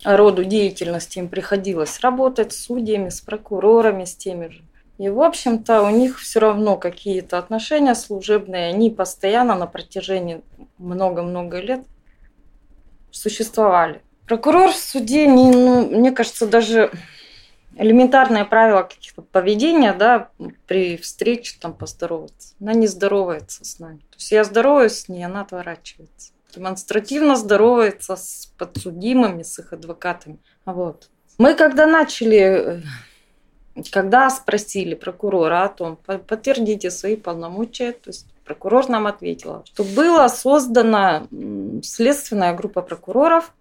роду 0.04 0.44
деятельности 0.44 1.20
им 1.20 1.30
приходилось 1.30 2.00
работать 2.00 2.54
с 2.54 2.66
судьями, 2.66 3.10
с 3.10 3.22
прокурорами, 3.22 4.06
с 4.06 4.16
теми 4.16 4.48
же. 4.48 4.64
И, 5.02 5.10
в 5.10 5.20
общем-то, 5.20 5.82
у 5.82 5.90
них 5.90 6.20
все 6.20 6.40
равно 6.40 6.78
какие-то 6.78 7.40
отношения 7.40 7.96
служебные, 7.96 8.68
они 8.68 8.92
постоянно 8.92 9.56
на 9.56 9.66
протяжении 9.66 10.44
много-много 10.78 11.60
лет 11.60 11.82
существовали. 13.10 14.04
Прокурор 14.28 14.70
в 14.70 14.76
суде, 14.76 15.26
не, 15.26 15.50
ну, 15.50 15.90
мне 15.90 16.12
кажется, 16.12 16.46
даже 16.46 16.92
элементарное 17.78 18.46
правило 18.46 18.84
каких-то 18.84 19.24
поведения, 19.24 19.94
да, 19.94 20.30
при 20.68 20.98
встрече 20.98 21.58
там 21.60 21.74
поздороваться. 21.74 22.54
Она 22.62 22.74
не 22.74 22.86
здоровается 22.86 23.66
с 23.66 23.80
нами. 23.80 24.02
То 24.12 24.18
есть 24.18 24.32
я 24.32 24.44
здороваюсь 24.44 25.00
с 25.00 25.10
ней, 25.10 25.24
она 25.24 25.42
отворачивается. 25.42 26.32
Демонстративно 26.56 27.38
здоровается 27.38 28.16
с 28.16 28.54
подсудимыми, 28.56 29.42
с 29.42 29.58
их 29.58 29.74
адвокатами. 29.74 30.38
Вот. 30.64 31.10
Мы 31.40 31.56
когда 31.56 31.88
начали 31.88 32.38
э, 32.38 32.82
когда 33.92 34.30
спросили 34.30 34.96
прокурора 34.96 35.64
о 35.64 35.70
том, 35.70 35.96
подтвердите 35.96 36.92
свои 36.92 37.16
полномочия, 37.16 37.94
то 37.94 38.10
есть 38.10 38.28
прокурор 38.44 38.90
нам 38.90 39.08
ответила, 39.08 39.64
что 39.66 39.84
была 39.84 40.28
создана 40.30 41.28
следственная 41.82 42.54
группа 42.54 42.82
прокуроров, 42.82 43.54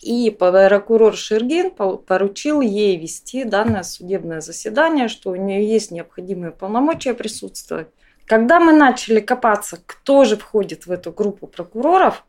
и 0.00 0.30
прокурор 0.30 1.16
Шергин 1.16 1.70
поручил 1.70 2.60
ей 2.60 2.96
вести 2.96 3.44
данное 3.44 3.82
судебное 3.82 4.40
заседание, 4.40 5.08
что 5.08 5.30
у 5.30 5.36
нее 5.36 5.66
есть 5.66 5.90
необходимые 5.90 6.50
полномочия 6.52 7.14
присутствовать. 7.14 7.88
Когда 8.26 8.60
мы 8.60 8.72
начали 8.72 9.20
копаться, 9.20 9.78
кто 9.86 10.24
же 10.24 10.36
входит 10.36 10.86
в 10.86 10.90
эту 10.90 11.12
группу 11.12 11.46
прокуроров, 11.46 12.24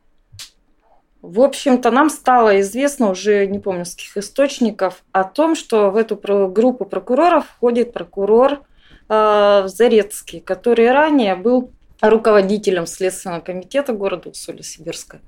в 1.26 1.40
общем-то, 1.40 1.90
нам 1.90 2.08
стало 2.08 2.60
известно 2.60 3.10
уже, 3.10 3.46
не 3.46 3.58
помню 3.58 3.84
с 3.84 3.94
каких 3.94 4.16
источников, 4.16 5.02
о 5.12 5.24
том, 5.24 5.56
что 5.56 5.90
в 5.90 5.96
эту 5.96 6.16
группу 6.16 6.84
прокуроров 6.84 7.46
входит 7.46 7.92
прокурор 7.92 8.62
э, 9.08 9.62
Зарецкий, 9.66 10.40
который 10.40 10.90
ранее 10.92 11.34
был 11.34 11.72
руководителем 12.00 12.86
Следственного 12.86 13.40
комитета 13.40 13.92
города 13.92 14.28
Усолье-Сибирска 14.28 15.20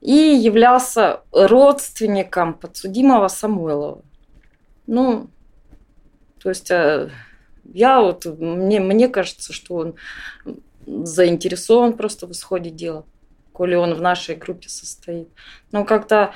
и 0.00 0.12
являлся 0.12 1.20
родственником 1.32 2.54
подсудимого 2.54 3.28
Самойлова. 3.28 4.02
Ну, 4.86 5.28
то 6.42 6.48
есть 6.48 6.70
э, 6.70 7.10
я 7.64 8.00
вот, 8.00 8.24
мне, 8.24 8.80
мне 8.80 9.08
кажется, 9.08 9.52
что 9.52 9.74
он 9.74 9.94
заинтересован 10.86 11.94
просто 11.94 12.26
в 12.26 12.32
исходе 12.32 12.70
дела 12.70 13.04
коли 13.54 13.76
он 13.76 13.94
в 13.94 14.02
нашей 14.02 14.34
группе 14.34 14.68
состоит. 14.68 15.28
Но 15.70 15.84
как-то 15.84 16.32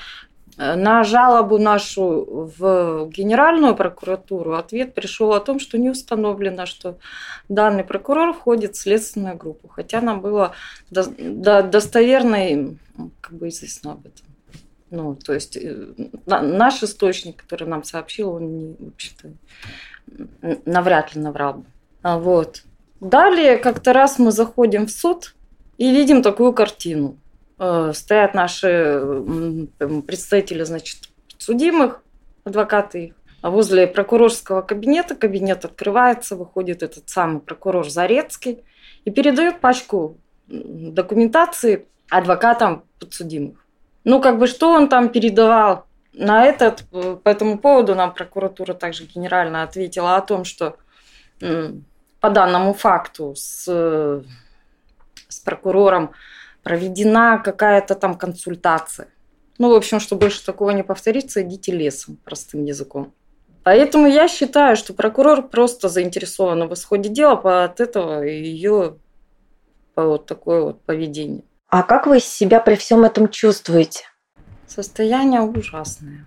э, 0.57 0.77
на 0.77 1.03
жалобу 1.03 1.59
нашу 1.59 2.53
в 2.59 3.09
Генеральную 3.09 3.75
прокуратуру 3.75 4.55
ответ 4.55 4.95
пришел 4.95 5.33
о 5.33 5.41
том, 5.41 5.59
что 5.59 5.79
не 5.79 5.91
установлено, 5.91 6.65
что 6.65 6.97
данный 7.49 7.83
прокурор 7.83 8.33
входит 8.33 8.77
в 8.77 8.81
следственную 8.81 9.37
группу, 9.37 9.67
хотя 9.69 10.01
нам 10.01 10.21
было 10.21 10.53
до, 10.91 11.07
до, 11.19 11.63
достоверно 11.63 12.77
как 13.21 13.35
бы 13.35 13.49
известно 13.49 13.93
об 13.93 14.07
этом. 14.07 14.27
Ну, 14.91 15.17
то 15.17 15.35
есть 15.35 15.57
э, 15.57 15.87
наш 16.27 16.83
источник, 16.85 17.43
который 17.43 17.69
нам 17.69 17.83
сообщил, 17.83 18.31
он 18.31 18.59
не, 18.59 18.77
вообще-то 18.79 19.33
навряд 20.65 21.17
ли 21.17 21.21
наврал. 21.21 21.65
А 22.03 22.19
вот. 22.19 22.63
Далее 23.01 23.59
как-то 23.59 23.93
раз 23.93 24.19
мы 24.19 24.31
заходим 24.31 24.87
в 24.87 24.91
суд, 24.91 25.35
и 25.79 25.91
видим 25.93 26.23
такую 26.23 26.53
картину. 26.53 27.17
Э, 27.59 27.93
стоят 27.95 28.35
наши 28.35 29.01
представители, 30.07 30.65
значит, 30.65 31.09
судимых, 31.39 32.03
адвокаты. 32.45 33.15
А 33.41 33.51
возле 33.51 33.87
прокурорского 33.87 34.63
кабинета 34.63 35.15
кабинет 35.15 35.65
открывается, 35.65 36.35
выходит 36.35 36.83
этот 36.83 37.09
самый 37.09 37.41
прокурор 37.41 37.89
Зарецкий 37.89 38.65
и 39.05 39.11
передает 39.11 39.61
пачку 39.61 40.19
документации 40.49 41.87
адвокатам 42.11 42.83
подсудимых. 42.99 43.65
Ну, 44.03 44.21
как 44.21 44.39
бы, 44.39 44.49
что 44.49 44.73
он 44.73 44.89
там 44.89 45.09
передавал? 45.11 45.85
На 46.13 46.45
этот, 46.45 46.85
э, 46.93 47.17
по 47.23 47.29
этому 47.29 47.59
поводу 47.59 47.95
нам 47.95 48.13
прокуратура 48.13 48.75
также 48.75 49.05
генерально 49.05 49.63
ответила 49.63 50.17
о 50.17 50.21
том, 50.21 50.45
что 50.45 50.77
по 52.21 52.31
данному 52.31 52.75
факту 52.75 53.35
с 53.37 54.25
с 55.39 55.41
прокурором 55.41 56.13
проведена 56.63 57.39
какая-то 57.39 57.95
там 57.95 58.15
консультация. 58.17 59.09
Ну, 59.59 59.71
в 59.71 59.75
общем, 59.75 60.01
что 60.01 60.17
больше 60.17 60.45
такого 60.45 60.71
не 60.71 60.83
повторится, 60.83 61.43
идите 61.43 61.73
лесом, 61.73 62.17
простым 62.25 62.65
языком. 62.65 63.13
Поэтому 63.65 64.07
я 64.07 64.29
считаю, 64.29 64.77
что 64.77 64.95
прокурор 64.95 65.49
просто 65.49 65.89
заинтересован 65.89 66.69
в 66.69 66.75
исходе 66.75 67.09
дела, 67.09 67.37
по 67.37 67.65
от 67.65 67.81
этого 67.81 68.23
ее 68.23 68.97
вот 69.95 70.27
такое 70.27 70.63
вот 70.63 70.83
поведение. 70.83 71.43
А 71.69 71.83
как 71.83 72.07
вы 72.07 72.21
себя 72.21 72.61
при 72.61 72.77
всем 72.77 73.05
этом 73.05 73.29
чувствуете? 73.29 74.05
Состояние 74.67 75.43
ужасное. 75.43 76.25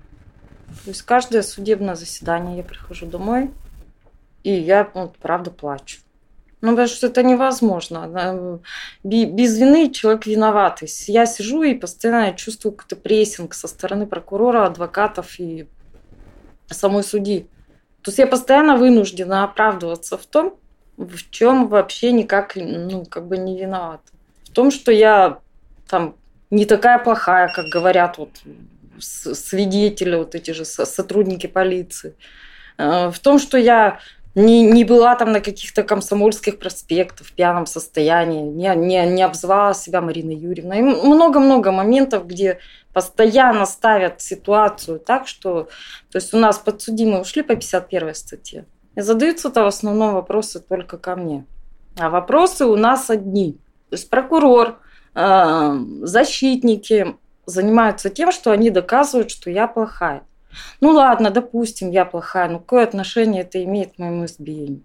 То 0.84 0.90
есть 0.90 1.02
каждое 1.04 1.42
судебное 1.42 1.96
заседание 1.96 2.58
я 2.58 2.64
прихожу 2.64 3.06
домой, 3.06 3.52
и 4.44 4.52
я, 4.52 4.90
вот, 4.94 5.18
правда, 5.18 5.52
плачу. 5.52 6.00
Ну, 6.62 6.70
потому 6.72 6.88
что 6.88 7.08
это 7.08 7.24
невозможно. 7.24 8.62
Без 9.04 9.58
вины 9.58 9.92
человек 9.92 10.28
виноватый. 10.28 10.88
Я 11.08 11.26
сижу 11.26 11.64
и 11.64 11.74
постоянно 11.74 12.34
чувствую 12.34 12.74
какой-то 12.74 12.96
прессинг 12.96 13.54
со 13.56 13.68
стороны 13.68 14.06
прокурора, 14.06 14.66
адвокатов 14.66 15.40
и 15.40 15.68
самой 16.70 17.04
судьи. 17.04 17.48
То 18.04 18.10
есть 18.10 18.20
я 18.20 18.28
постоянно 18.28 18.78
вынуждена 18.78 19.44
оправдываться 19.44 20.18
в 20.18 20.26
том, 20.26 20.56
в 20.98 21.30
чем 21.32 21.68
вообще 21.68 22.12
никак, 22.12 22.56
ну, 22.56 23.06
как 23.06 23.28
бы 23.28 23.38
не 23.38 23.60
виновата. 23.60 24.04
В 24.44 24.50
том, 24.52 24.72
что 24.72 24.92
я 24.92 25.40
там 25.88 26.16
не 26.52 26.66
такая 26.66 27.00
плохая, 27.00 27.52
как 27.54 27.66
говорят 27.68 28.18
вот 28.18 28.30
свидетели, 29.00 30.16
вот 30.16 30.36
эти 30.36 30.52
же 30.52 30.66
сотрудники 30.66 31.48
полиции. 31.48 32.16
Э, 32.78 33.10
в 33.10 33.20
том, 33.20 33.40
что 33.40 33.58
я 33.58 34.00
не, 34.34 34.64
не 34.64 34.86
была 34.86 35.16
там 35.16 35.32
на 35.32 35.42
каких-то 35.42 35.84
комсомольских 35.84 36.58
проспектах 36.58 37.28
в 37.28 37.34
пьяном 37.34 37.66
состоянии, 37.66 38.44
не, 38.44 38.74
не, 38.76 39.06
не 39.06 39.24
обзывала 39.24 39.74
себя 39.74 40.02
Марина 40.02 40.32
Юрьевна. 40.32 40.78
И 40.78 40.82
много-много 40.82 41.72
моментов, 41.72 42.28
где 42.28 42.60
постоянно 42.94 43.66
ставят 43.66 44.22
ситуацию 44.22 45.00
так, 45.00 45.28
что... 45.28 45.68
То 46.12 46.18
есть 46.18 46.34
у 46.34 46.38
нас 46.38 46.60
подсудимые 46.60 47.22
ушли 47.22 47.42
по 47.42 47.56
51 47.56 48.16
статье. 48.16 48.66
И 48.96 49.02
задаются-то 49.02 49.64
в 49.64 49.68
основном 49.68 50.14
вопросы 50.14 50.60
только 50.60 50.98
ко 50.98 51.16
мне. 51.16 51.46
А 51.98 52.10
вопросы 52.10 52.66
у 52.66 52.76
нас 52.76 53.10
одни. 53.10 53.54
То 53.90 53.96
есть 53.96 54.10
прокурор, 54.10 54.80
э, 55.14 55.78
защитники 56.04 57.16
занимаются 57.46 58.10
тем, 58.10 58.32
что 58.32 58.52
они 58.52 58.70
доказывают, 58.70 59.30
что 59.30 59.50
я 59.50 59.68
плохая. 59.68 60.24
Ну 60.80 60.92
ладно, 60.92 61.30
допустим, 61.30 61.92
я 61.92 62.06
плохая, 62.06 62.50
но 62.50 62.60
какое 62.60 62.84
отношение 62.84 63.44
это 63.44 63.64
имеет 63.64 63.94
к 63.96 64.00
моему 64.00 64.26
избиению? 64.26 64.82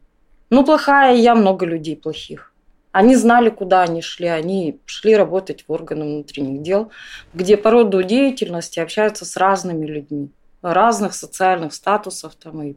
Ну, 0.50 0.64
плохая 0.64 1.16
я, 1.16 1.34
много 1.34 1.66
людей 1.66 1.96
плохих. 1.96 2.52
Они 2.92 3.16
знали, 3.16 3.50
куда 3.50 3.82
они 3.82 4.00
шли. 4.00 4.28
Они 4.28 4.80
шли 4.86 5.16
работать 5.16 5.64
в 5.66 5.72
органы 5.72 6.04
внутренних 6.04 6.62
дел, 6.62 6.90
где 7.34 7.56
по 7.56 7.70
роду 7.70 8.02
деятельности 8.02 8.80
общаются 8.80 9.24
с 9.24 9.36
разными 9.36 9.86
людьми 9.86 10.30
разных 10.62 11.14
социальных 11.14 11.74
статусов 11.74 12.34
там, 12.34 12.62
и 12.62 12.76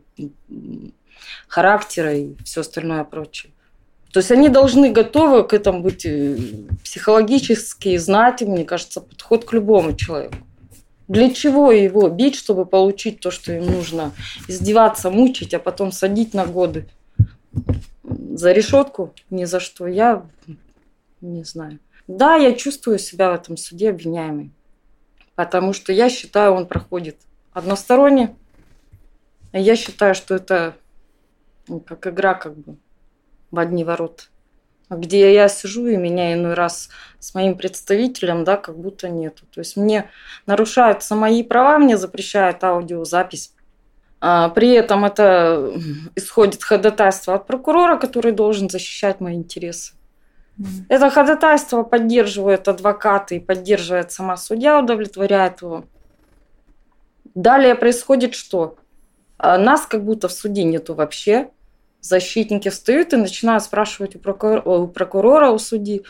характера 1.48 2.14
и 2.14 2.36
все 2.44 2.62
остальное 2.62 3.04
прочее. 3.04 3.52
То 4.12 4.20
есть 4.20 4.32
они 4.32 4.50
должны 4.50 4.92
готовы 4.92 5.44
к 5.44 5.54
этому 5.54 5.82
быть 5.82 6.06
э, 6.06 6.36
психологически 6.84 7.96
знать, 7.98 8.42
мне 8.42 8.66
кажется, 8.66 9.02
подход 9.02 9.46
к 9.46 9.54
любому 9.54 9.96
человеку. 9.96 10.36
Для 11.10 11.34
чего 11.34 11.72
его 11.72 12.08
бить, 12.08 12.36
чтобы 12.36 12.68
получить 12.68 13.20
то, 13.20 13.32
что 13.32 13.52
им 13.52 13.66
нужно? 13.66 14.14
Издеваться, 14.48 15.10
мучить, 15.10 15.56
а 15.56 15.60
потом 15.60 15.92
садить 15.92 16.36
на 16.36 16.46
годы. 16.46 16.88
За 18.04 18.52
решетку? 18.52 19.14
Ни 19.32 19.46
за 19.46 19.60
что. 19.60 19.88
Я 19.88 20.28
не 21.20 21.44
знаю. 21.44 21.80
Да, 22.08 22.36
я 22.36 22.54
чувствую 22.54 23.00
себя 23.00 23.32
в 23.32 23.34
этом 23.34 23.58
суде 23.58 23.90
обвиняемой. 23.90 24.52
Потому 25.34 25.74
что 25.74 25.92
я 25.92 26.12
считаю, 26.12 26.54
он 26.54 26.68
проходит 26.68 27.18
односторонне. 27.54 28.36
Я 29.52 29.76
считаю, 29.76 30.14
что 30.14 30.36
это 30.36 30.76
ну, 31.68 31.80
как 31.80 32.06
игра 32.06 32.36
как 32.36 32.56
бы 32.56 32.78
в 33.50 33.58
одни 33.58 33.84
ворота 33.84 34.26
где 34.90 35.34
я 35.34 35.48
сижу, 35.48 35.88
и 35.88 35.98
меня 35.98 36.34
иной 36.34 36.54
раз 36.54 36.90
с 37.20 37.34
моим 37.36 37.58
представителем, 37.58 38.44
да, 38.44 38.58
как 38.58 38.78
будто 38.78 39.10
нету. 39.10 39.46
То 39.54 39.62
есть 39.62 39.78
мне 39.78 40.10
нарушаются 40.46 41.16
мои 41.16 41.44
права, 41.44 41.78
мне 41.78 41.98
запрещают 41.98 42.64
аудиозапись. 42.64 43.54
А 44.22 44.50
при 44.50 44.72
этом 44.72 45.06
это 45.06 45.74
исходит 46.16 46.64
ходатайство 46.64 47.36
от 47.36 47.48
прокурора, 47.48 47.98
который 47.98 48.32
должен 48.32 48.70
защищать 48.70 49.22
мои 49.22 49.36
интересы. 49.36 49.94
Mm. 50.58 50.66
Это 50.90 51.10
ходатайство 51.10 51.84
поддерживают 51.84 52.68
адвокаты 52.68 53.38
и 53.38 53.40
поддерживает 53.40 54.12
сама 54.12 54.36
судья, 54.36 54.80
удовлетворяет 54.80 55.62
его. 55.62 55.86
Далее 57.34 57.76
происходит 57.76 58.34
что? 58.34 58.76
А 59.38 59.58
нас 59.58 59.86
как 59.86 60.04
будто 60.04 60.28
в 60.28 60.34
суде 60.34 60.66
нету 60.66 60.96
вообще 60.96 61.50
защитники 62.02 62.70
встают 62.70 63.14
и 63.14 63.18
начинают 63.18 63.64
спрашивать 63.64 64.16
у 64.16 64.20
прокурора, 64.20 64.62
у, 64.62 64.88
прокурора, 64.88 65.50
у 65.52 65.60
судьи, 65.60 66.04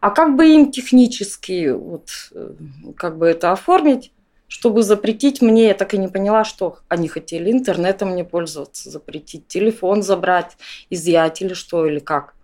а 0.00 0.10
как 0.10 0.36
бы 0.36 0.46
им 0.46 0.70
технически 0.70 1.70
вот, 1.70 2.08
э, 2.32 2.52
как 2.96 3.18
бы 3.18 3.26
это 3.26 3.52
оформить, 3.52 4.12
чтобы 4.48 4.82
запретить 4.82 5.42
мне, 5.42 5.68
я 5.68 5.74
так 5.74 5.94
и 5.94 5.98
не 5.98 6.08
поняла, 6.08 6.44
что 6.44 6.78
они 6.88 7.08
хотели 7.08 7.50
интернетом 7.50 8.10
мне 8.10 8.24
пользоваться, 8.24 8.90
запретить 8.90 9.48
телефон 9.48 10.02
забрать, 10.02 10.56
изъять 10.90 11.42
или 11.42 11.54
что, 11.54 11.86
или 11.86 11.98
как. 11.98 12.34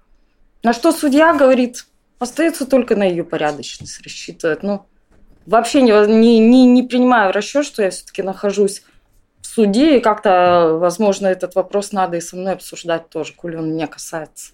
На 0.62 0.72
что 0.72 0.92
судья 0.92 1.34
говорит, 1.34 1.86
остается 2.18 2.66
только 2.66 2.96
на 2.96 3.04
ее 3.04 3.24
порядочность 3.24 4.00
рассчитывать. 4.02 4.62
Ну, 4.62 4.86
вообще 5.46 5.82
не, 5.82 5.92
не, 6.06 6.38
не, 6.38 6.66
не 6.66 6.82
принимаю 6.82 7.30
в 7.30 7.36
расчет, 7.36 7.64
что 7.64 7.82
я 7.82 7.90
все-таки 7.90 8.22
нахожусь 8.22 8.82
суде, 9.52 9.98
и 9.98 10.00
как-то, 10.00 10.78
возможно, 10.78 11.26
этот 11.26 11.54
вопрос 11.54 11.92
надо 11.92 12.16
и 12.16 12.20
со 12.20 12.36
мной 12.36 12.54
обсуждать 12.54 13.08
тоже, 13.08 13.34
коли 13.34 13.56
он 13.56 13.72
меня 13.72 13.86
касается. 13.86 14.52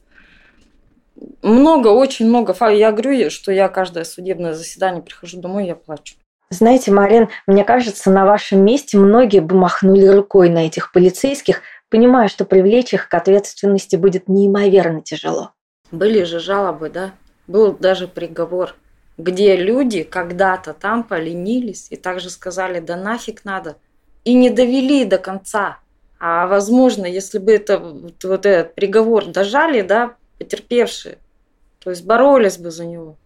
Много, 1.42 1.88
очень 1.88 2.28
много. 2.28 2.54
Я 2.70 2.92
говорю, 2.92 3.30
что 3.30 3.52
я 3.52 3.68
каждое 3.68 4.04
судебное 4.04 4.54
заседание 4.54 5.02
прихожу 5.02 5.40
домой, 5.40 5.66
я 5.66 5.74
плачу. 5.74 6.14
Знаете, 6.50 6.90
Марин, 6.90 7.28
мне 7.46 7.64
кажется, 7.64 8.10
на 8.10 8.24
вашем 8.24 8.64
месте 8.64 8.96
многие 8.96 9.40
бы 9.40 9.54
махнули 9.54 10.06
рукой 10.06 10.48
на 10.48 10.66
этих 10.66 10.92
полицейских, 10.92 11.60
понимая, 11.90 12.28
что 12.28 12.44
привлечь 12.44 12.94
их 12.94 13.08
к 13.08 13.14
ответственности 13.14 13.96
будет 13.96 14.28
неимоверно 14.28 15.02
тяжело. 15.02 15.52
Были 15.90 16.24
же 16.24 16.40
жалобы, 16.40 16.88
да? 16.90 17.12
Был 17.46 17.72
даже 17.72 18.08
приговор, 18.08 18.74
где 19.16 19.56
люди 19.56 20.02
когда-то 20.02 20.72
там 20.72 21.02
поленились 21.02 21.88
и 21.90 21.96
также 21.96 22.30
сказали, 22.30 22.80
да 22.80 22.96
нафиг 22.96 23.44
надо– 23.44 23.76
и 24.28 24.34
не 24.34 24.50
довели 24.50 25.06
до 25.06 25.16
конца. 25.16 25.78
А 26.20 26.46
возможно, 26.46 27.06
если 27.06 27.38
бы 27.38 27.52
это 27.52 27.78
вот, 27.78 28.44
этот 28.44 28.74
приговор 28.74 29.24
дожали, 29.24 29.80
да, 29.80 30.16
потерпевшие, 30.38 31.16
то 31.78 31.88
есть 31.88 32.04
боролись 32.04 32.58
бы 32.58 32.70
за 32.70 32.84
него. 32.84 33.16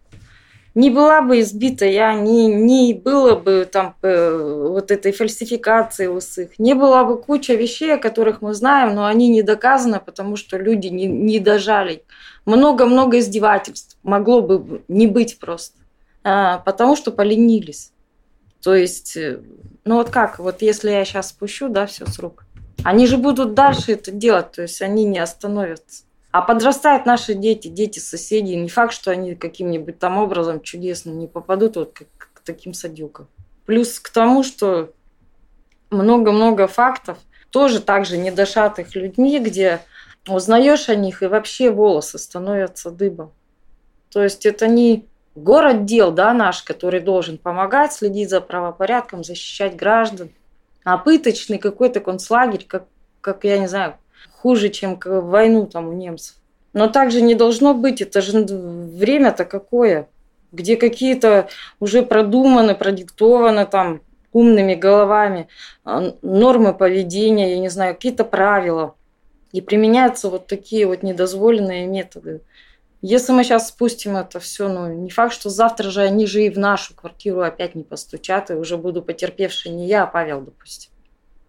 Не 0.76 0.90
была 0.90 1.20
бы 1.20 1.40
избита 1.40 1.86
я, 1.86 2.14
не, 2.14 2.46
не 2.46 2.94
было 2.94 3.34
бы 3.34 3.68
там 3.70 3.96
э, 4.02 4.68
вот 4.70 4.92
этой 4.92 5.10
фальсификации 5.10 6.06
усых, 6.06 6.56
не 6.60 6.74
была 6.74 7.02
бы 7.04 7.20
куча 7.20 7.54
вещей, 7.54 7.94
о 7.94 7.98
которых 7.98 8.40
мы 8.40 8.54
знаем, 8.54 8.94
но 8.94 9.04
они 9.04 9.28
не 9.28 9.42
доказаны, 9.42 9.98
потому 9.98 10.36
что 10.36 10.56
люди 10.56 10.86
не, 10.86 11.06
не 11.06 11.40
дожали. 11.40 12.04
Много-много 12.46 13.18
издевательств 13.18 13.98
могло 14.04 14.40
бы 14.40 14.82
не 14.86 15.08
быть 15.08 15.40
просто, 15.40 15.78
а, 16.22 16.58
потому 16.58 16.94
что 16.94 17.10
поленились. 17.10 17.90
То 18.62 18.74
есть 18.76 19.16
э, 19.16 19.40
ну 19.84 19.96
вот 19.96 20.10
как, 20.10 20.38
вот 20.38 20.62
если 20.62 20.90
я 20.90 21.04
сейчас 21.04 21.30
спущу, 21.30 21.68
да, 21.68 21.86
все 21.86 22.06
с 22.06 22.18
рук, 22.18 22.44
они 22.84 23.06
же 23.06 23.16
будут 23.16 23.54
дальше 23.54 23.92
это 23.92 24.10
делать, 24.10 24.52
то 24.52 24.62
есть 24.62 24.80
они 24.82 25.04
не 25.04 25.18
остановятся. 25.18 26.04
А 26.32 26.40
подрастают 26.40 27.04
наши 27.04 27.34
дети, 27.34 27.68
дети 27.68 27.98
соседей. 27.98 28.56
Не 28.56 28.70
факт, 28.70 28.94
что 28.94 29.10
они 29.10 29.34
каким-нибудь 29.34 29.98
там 29.98 30.16
образом 30.16 30.62
чудесным 30.62 31.18
не 31.18 31.26
попадут 31.26 31.76
вот 31.76 31.92
к, 31.92 32.04
к 32.32 32.40
таким 32.42 32.72
садюкам. 32.72 33.28
Плюс 33.66 34.00
к 34.00 34.08
тому, 34.08 34.42
что 34.42 34.92
много-много 35.90 36.66
фактов, 36.66 37.18
тоже 37.50 37.80
также 37.80 38.16
недошатых 38.16 38.94
людьми, 38.94 39.38
где 39.40 39.82
узнаешь 40.26 40.88
о 40.88 40.94
них, 40.94 41.22
и 41.22 41.26
вообще 41.26 41.70
волосы 41.70 42.18
становятся 42.18 42.90
дыбом. 42.90 43.32
То 44.10 44.22
есть 44.22 44.46
это 44.46 44.68
не 44.68 45.06
город 45.34 45.84
дел, 45.84 46.12
да, 46.12 46.32
наш, 46.32 46.62
который 46.62 47.00
должен 47.00 47.38
помогать, 47.38 47.92
следить 47.92 48.30
за 48.30 48.40
правопорядком, 48.40 49.24
защищать 49.24 49.76
граждан. 49.76 50.30
А 50.84 50.98
пыточный 50.98 51.58
какой-то 51.58 52.00
концлагерь, 52.00 52.64
как, 52.66 52.86
как 53.20 53.44
я 53.44 53.58
не 53.58 53.68
знаю, 53.68 53.94
хуже, 54.32 54.68
чем 54.68 54.98
войну 55.04 55.66
там 55.66 55.88
у 55.88 55.92
немцев. 55.92 56.36
Но 56.72 56.88
также 56.88 57.20
не 57.20 57.34
должно 57.34 57.74
быть, 57.74 58.00
это 58.00 58.20
же 58.20 58.44
время-то 58.44 59.44
какое, 59.44 60.08
где 60.52 60.76
какие-то 60.76 61.48
уже 61.80 62.02
продуманы, 62.02 62.74
продиктованы 62.74 63.66
там 63.66 64.00
умными 64.32 64.74
головами 64.74 65.48
а, 65.84 66.14
нормы 66.22 66.74
поведения, 66.74 67.52
я 67.52 67.58
не 67.58 67.68
знаю, 67.68 67.94
какие-то 67.94 68.24
правила. 68.24 68.94
И 69.52 69.60
применяются 69.60 70.30
вот 70.30 70.46
такие 70.46 70.86
вот 70.86 71.02
недозволенные 71.02 71.86
методы. 71.86 72.40
Если 73.04 73.32
мы 73.32 73.42
сейчас 73.42 73.68
спустим 73.68 74.16
это 74.16 74.38
все, 74.38 74.68
ну, 74.68 74.86
не 74.86 75.10
факт, 75.10 75.34
что 75.34 75.50
завтра 75.50 75.90
же 75.90 76.02
они 76.02 76.24
же 76.24 76.44
и 76.44 76.50
в 76.50 76.58
нашу 76.58 76.94
квартиру 76.94 77.40
опять 77.40 77.74
не 77.74 77.82
постучат, 77.82 78.50
и 78.50 78.54
уже 78.54 78.76
буду 78.76 79.02
потерпевший 79.02 79.72
не 79.72 79.88
я, 79.88 80.04
а 80.04 80.06
Павел, 80.06 80.40
допустим. 80.40 80.92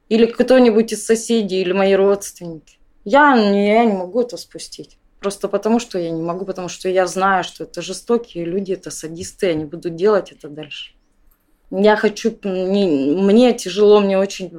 Или 0.09 0.25
кто-нибудь 0.25 0.91
из 0.91 1.05
соседей, 1.05 1.61
или 1.61 1.71
мои 1.71 1.93
родственники. 1.93 2.79
Я, 3.05 3.35
я 3.35 3.85
не 3.85 3.93
могу 3.93 4.21
это 4.21 4.35
спустить. 4.37 4.97
Просто 5.19 5.47
потому, 5.47 5.79
что 5.79 5.99
я 5.99 6.09
не 6.09 6.23
могу, 6.23 6.43
потому 6.43 6.69
что 6.69 6.89
я 6.89 7.05
знаю, 7.05 7.43
что 7.43 7.65
это 7.65 7.83
жестокие 7.83 8.45
люди, 8.45 8.73
это 8.73 8.89
садисты, 8.89 9.51
они 9.51 9.65
будут 9.65 9.95
делать 9.95 10.31
это 10.31 10.49
дальше. 10.49 10.95
Я 11.69 11.95
хочу, 11.95 12.35
не, 12.43 13.15
мне 13.15 13.53
тяжело, 13.53 14.01
мне 14.01 14.17
очень 14.17 14.49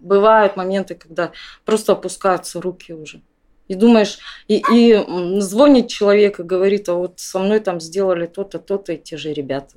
бывают 0.00 0.56
моменты, 0.56 0.96
когда 0.96 1.30
просто 1.64 1.92
опускаются 1.92 2.60
руки 2.60 2.92
уже. 2.92 3.22
И 3.70 3.76
думаешь, 3.76 4.18
и, 4.48 4.64
и 4.74 5.40
звонит 5.40 5.86
человек 5.86 6.40
и 6.40 6.42
говорит, 6.42 6.88
а 6.88 6.94
вот 6.94 7.20
со 7.20 7.38
мной 7.38 7.60
там 7.60 7.80
сделали 7.80 8.26
то-то, 8.26 8.58
то-то, 8.58 8.94
и 8.94 8.98
те 8.98 9.16
же 9.16 9.32
ребята. 9.32 9.76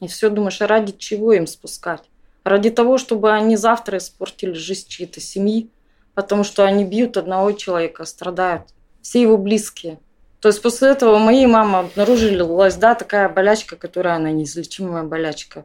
И 0.00 0.08
все 0.08 0.28
думаешь, 0.28 0.60
а 0.60 0.66
ради 0.66 0.92
чего 0.98 1.32
им 1.32 1.46
спускать? 1.46 2.02
Ради 2.42 2.70
того, 2.70 2.98
чтобы 2.98 3.32
они 3.32 3.54
завтра 3.54 3.98
испортили 3.98 4.54
жизнь 4.54 4.88
чьей-то 4.88 5.20
семьи, 5.20 5.70
потому 6.14 6.42
что 6.42 6.64
они 6.64 6.84
бьют 6.84 7.16
одного 7.16 7.52
человека, 7.52 8.06
страдают. 8.06 8.74
Все 9.02 9.22
его 9.22 9.38
близкие. 9.38 10.00
То 10.40 10.48
есть 10.48 10.60
после 10.60 10.88
этого 10.88 11.18
моей 11.18 11.46
мамы 11.46 11.78
обнаружилась, 11.78 12.74
да, 12.74 12.96
такая 12.96 13.28
болячка, 13.28 13.76
которая 13.76 14.16
она 14.16 14.32
неизлечимая 14.32 15.04
болячка 15.04 15.64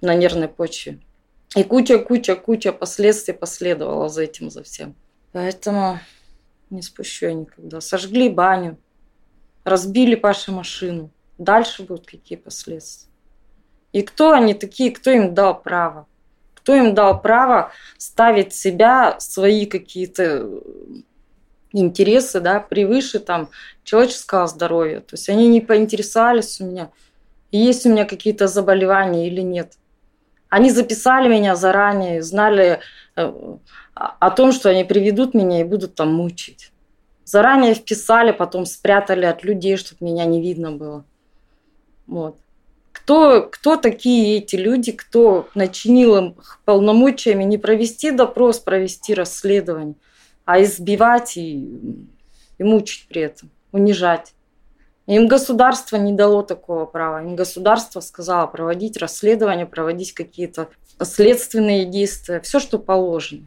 на 0.00 0.16
нервной 0.16 0.48
почве. 0.48 0.98
И 1.54 1.62
куча-куча-куча 1.62 2.72
последствий 2.72 3.32
последовало 3.32 4.08
за 4.08 4.22
этим, 4.22 4.50
за 4.50 4.64
всем. 4.64 4.96
Поэтому 5.30 6.00
не 6.70 6.82
спущу 6.82 7.26
я 7.26 7.34
никогда. 7.34 7.80
Сожгли 7.80 8.28
баню, 8.28 8.78
разбили 9.64 10.14
Паше 10.14 10.52
машину. 10.52 11.10
Дальше 11.38 11.82
будут 11.82 12.06
какие 12.06 12.38
последствия. 12.38 13.10
И 13.92 14.02
кто 14.02 14.32
они 14.32 14.54
такие, 14.54 14.92
кто 14.92 15.10
им 15.10 15.34
дал 15.34 15.60
право? 15.60 16.06
Кто 16.54 16.74
им 16.74 16.94
дал 16.94 17.20
право 17.20 17.72
ставить 17.96 18.54
себя, 18.54 19.18
свои 19.18 19.66
какие-то 19.66 20.48
интересы, 21.72 22.40
да, 22.40 22.60
превыше 22.60 23.18
там 23.18 23.48
человеческого 23.84 24.46
здоровья. 24.46 25.00
То 25.00 25.14
есть 25.14 25.28
они 25.28 25.48
не 25.48 25.60
поинтересовались 25.60 26.60
у 26.60 26.66
меня, 26.66 26.90
есть 27.50 27.86
у 27.86 27.90
меня 27.90 28.04
какие-то 28.04 28.46
заболевания 28.46 29.26
или 29.26 29.40
нет. 29.40 29.74
Они 30.48 30.70
записали 30.70 31.28
меня 31.28 31.54
заранее, 31.54 32.22
знали 32.22 32.80
э, 33.16 33.56
о 34.00 34.30
том, 34.30 34.50
что 34.52 34.70
они 34.70 34.84
приведут 34.84 35.34
меня 35.34 35.60
и 35.60 35.64
будут 35.64 35.94
там 35.94 36.14
мучить. 36.14 36.72
Заранее 37.24 37.74
вписали, 37.74 38.32
потом 38.32 38.64
спрятали 38.64 39.26
от 39.26 39.44
людей, 39.44 39.76
чтобы 39.76 40.06
меня 40.06 40.24
не 40.24 40.40
видно 40.40 40.72
было. 40.72 41.04
Вот. 42.06 42.38
Кто, 42.92 43.42
кто 43.42 43.76
такие 43.76 44.38
эти 44.38 44.56
люди, 44.56 44.92
кто 44.92 45.48
начинил 45.54 46.16
им 46.16 46.36
полномочиями 46.64 47.44
не 47.44 47.58
провести 47.58 48.10
допрос, 48.10 48.58
провести 48.58 49.12
расследование, 49.12 49.96
а 50.46 50.62
избивать 50.62 51.36
и, 51.36 51.68
и 52.58 52.64
мучить 52.64 53.06
при 53.06 53.22
этом, 53.22 53.50
унижать. 53.70 54.32
Им 55.06 55.28
государство 55.28 55.96
не 55.96 56.12
дало 56.12 56.42
такого 56.42 56.86
права. 56.86 57.22
Им 57.22 57.36
государство 57.36 58.00
сказало 58.00 58.46
проводить 58.46 58.96
расследование, 58.96 59.66
проводить 59.66 60.12
какие-то 60.12 60.70
следственные 61.02 61.84
действия, 61.84 62.40
все, 62.40 62.60
что 62.60 62.78
положено. 62.78 63.42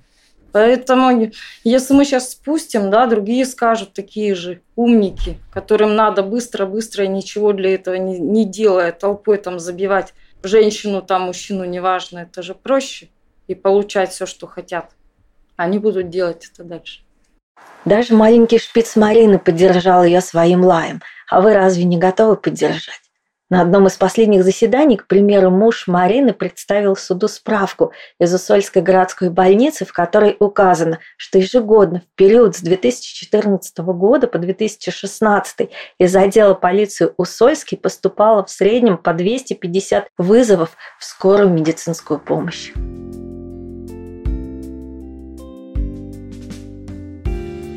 Поэтому, 0.54 1.32
если 1.63 1.94
мы 1.96 2.06
сейчас 2.06 2.32
спустим, 2.32 2.92
да, 2.92 3.08
другие 3.08 3.44
скажут, 3.46 3.94
такие 3.94 4.36
же 4.36 4.62
умники, 4.76 5.39
которым 5.52 5.96
надо 5.96 6.22
быстро-быстро 6.22 7.06
и 7.06 7.08
ничего 7.08 7.54
для 7.54 7.74
этого 7.74 7.96
не, 7.96 8.20
не 8.20 8.46
делая, 8.46 8.92
толпой 8.92 9.39
там 9.39 9.60
забивать 9.60 10.13
женщину, 10.44 11.02
там 11.02 11.24
мужчину, 11.24 11.66
неважно, 11.66 12.20
это 12.20 12.44
же 12.44 12.54
проще 12.54 13.10
и 13.48 13.56
получать 13.56 14.12
все, 14.12 14.28
что 14.28 14.46
хотят. 14.46 14.92
Они 15.56 15.80
будут 15.80 16.10
делать 16.10 16.48
это 16.54 16.63
дальше. 16.63 17.02
Даже 17.84 18.13
маленький 18.13 18.60
шпиц 18.60 18.96
Марины 18.96 19.39
поддержал 19.39 20.04
ее 20.04 20.22
своим 20.22 20.63
лаем. 20.63 21.02
А 21.30 21.42
вы 21.42 21.54
разве 21.54 21.84
не 21.84 21.98
готовы 21.98 22.36
поддержать? 22.36 23.03
На 23.50 23.62
одном 23.62 23.88
из 23.88 23.98
последних 23.98 24.44
заседаний, 24.44 24.98
к 24.98 25.06
примеру, 25.08 25.52
муж 25.52 25.88
Марины 25.88 26.34
представил 26.34 26.96
суду 26.96 27.28
справку 27.28 27.92
из 28.20 28.34
Усольской 28.34 28.82
городской 28.82 29.30
больницы, 29.30 29.86
в 29.86 29.94
которой 29.94 30.36
указано, 30.40 31.00
что 31.18 31.38
ежегодно 31.38 32.02
в 32.02 32.16
период 32.16 32.56
с 32.56 32.62
2014 32.62 33.78
года 33.80 34.28
по 34.28 34.40
2016 34.40 35.70
из 36.00 36.16
отдела 36.16 36.54
полиции 36.54 37.12
Усольский 37.18 37.78
поступало 37.78 38.46
в 38.46 38.50
среднем 38.50 38.98
по 38.98 39.14
250 39.14 40.08
вызовов 40.18 40.76
в 40.98 41.04
скорую 41.04 41.50
медицинскую 41.50 42.20
помощь. 42.20 42.72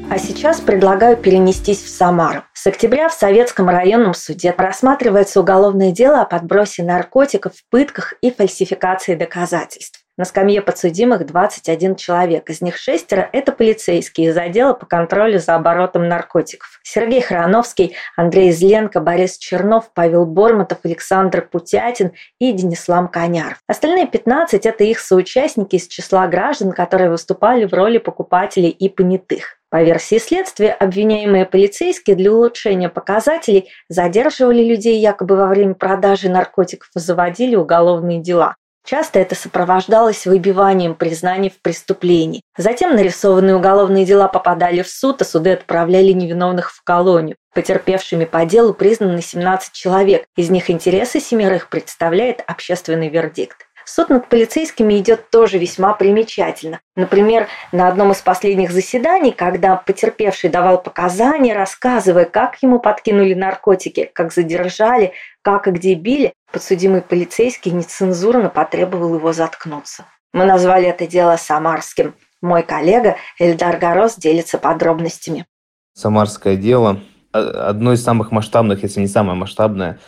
А 0.09 0.19
сейчас 0.19 0.61
предлагаю 0.61 1.17
перенестись 1.17 1.83
в 1.83 1.89
Самару. 1.89 2.45
С 2.55 2.67
октября 2.69 3.09
в 3.09 3.13
Советском 3.13 3.69
районном 3.69 4.15
суде 4.15 4.55
рассматривается 4.57 5.41
уголовное 5.41 5.91
дело 5.91 6.23
о 6.23 6.27
подбросе 6.27 6.85
наркотиков, 6.85 7.53
пытках 7.71 8.15
и 8.23 8.31
фальсификации 8.31 9.17
доказательств. 9.17 10.06
На 10.19 10.25
скамье 10.25 10.63
подсудимых 10.63 11.27
21 11.27 11.95
человек. 11.97 12.49
Из 12.49 12.63
них 12.63 12.79
шестеро– 12.79 13.29
это 13.33 13.53
полицейские 13.53 14.31
из 14.31 14.37
отдела 14.39 14.73
по 14.73 14.87
контролю 14.87 15.39
за 15.39 15.57
оборотом 15.57 16.09
наркотиков. 16.09 16.81
Сергей 16.83 17.21
Храновский, 17.21 17.97
Андрей 18.17 18.51
Зленко, 18.51 19.01
Борис 19.01 19.37
Чернов, 19.37 19.91
Павел 19.93 20.25
Бормотов, 20.25 20.79
Александр 20.85 21.47
Путятин 21.47 22.13
и 22.39 22.53
Денислам 22.53 23.09
Коняров. 23.09 23.59
Остальные 23.67 24.07
15– 24.07 24.65
это 24.65 24.85
их 24.85 25.01
соучастники 25.01 25.77
из 25.77 25.87
числа 25.87 26.27
граждан, 26.29 26.73
которые 26.73 27.11
выступали 27.11 27.67
в 27.67 27.75
роли 27.75 27.99
покупателей 27.99 28.71
и 28.71 28.89
понятых. 28.89 29.59
По 29.69 29.83
версии 29.83 30.17
следствия, 30.17 30.71
обвиняемые 30.71 31.45
полицейские 31.45 32.17
для 32.17 32.33
улучшения 32.33 32.89
показателей 32.89 33.69
задерживали 33.91 34.65
людей 34.65 34.99
якобы 34.99 35.37
во 35.37 35.49
время 35.49 35.75
продажи 35.75 36.31
наркотиков 36.31 36.89
и 36.97 37.01
заводили 37.01 37.55
уголовные 37.55 38.23
дела. 38.23 38.55
Часто 38.87 39.19
это 39.19 39.35
сопровождалось 39.35 40.27
выбиванием 40.27 40.95
признаний 40.95 41.51
в 41.51 41.61
преступлении. 41.61 42.43
Затем 42.57 42.95
нарисованные 42.95 43.57
уголовные 43.57 44.05
дела 44.05 44.29
попадали 44.29 44.83
в 44.83 44.89
суд, 44.89 45.21
а 45.21 45.25
суды 45.25 45.55
отправляли 45.55 46.13
невиновных 46.13 46.71
в 46.71 46.85
колонию. 46.85 47.37
Потерпевшими 47.53 48.27
по 48.27 48.45
делу 48.45 48.73
признаны 48.75 49.23
17 49.23 49.73
человек. 49.73 50.25
Из 50.37 50.51
них 50.51 50.71
интересы 50.71 51.19
семерых 51.19 51.69
представляет 51.69 52.45
общественный 52.47 53.09
вердикт. 53.09 53.66
Суд 53.89 54.11
над 54.11 54.29
полицейскими 54.29 54.99
идет 54.99 55.31
тоже 55.31 55.59
весьма 55.59 55.95
примечательно. 55.95 56.81
Например, 56.97 57.47
на 57.71 57.87
одном 57.87 58.11
из 58.11 58.21
последних 58.21 58.73
заседаний, 58.73 59.31
когда 59.31 59.77
потерпевший 59.77 60.51
давал 60.51 60.83
показания, 60.83 61.55
рассказывая, 61.55 62.25
как 62.25 62.61
ему 62.63 62.81
подкинули 62.81 63.33
наркотики, 63.33 64.11
как 64.13 64.33
задержали, 64.33 65.13
как 65.41 65.69
и 65.69 65.71
где 65.71 65.95
били, 65.95 66.33
подсудимый 66.51 67.01
полицейский 67.01 67.71
нецензурно 67.71 68.51
потребовал 68.51 69.15
его 69.15 69.33
заткнуться. 69.33 70.05
Мы 70.33 70.45
назвали 70.47 70.89
это 70.89 71.07
дело 71.07 71.37
«Самарским». 71.37 72.17
Мой 72.43 72.65
коллега 72.65 73.17
Эльдар 73.39 73.77
Горос 73.79 74.17
делится 74.17 74.59
подробностями. 74.59 75.47
Самарское 75.95 76.57
дело 76.57 77.01
одно 77.31 77.93
из 77.93 78.03
самых 78.03 78.33
масштабных, 78.33 78.83
если 78.83 79.01
не 79.01 79.07
самое 79.07 79.39
масштабное, 79.39 80.01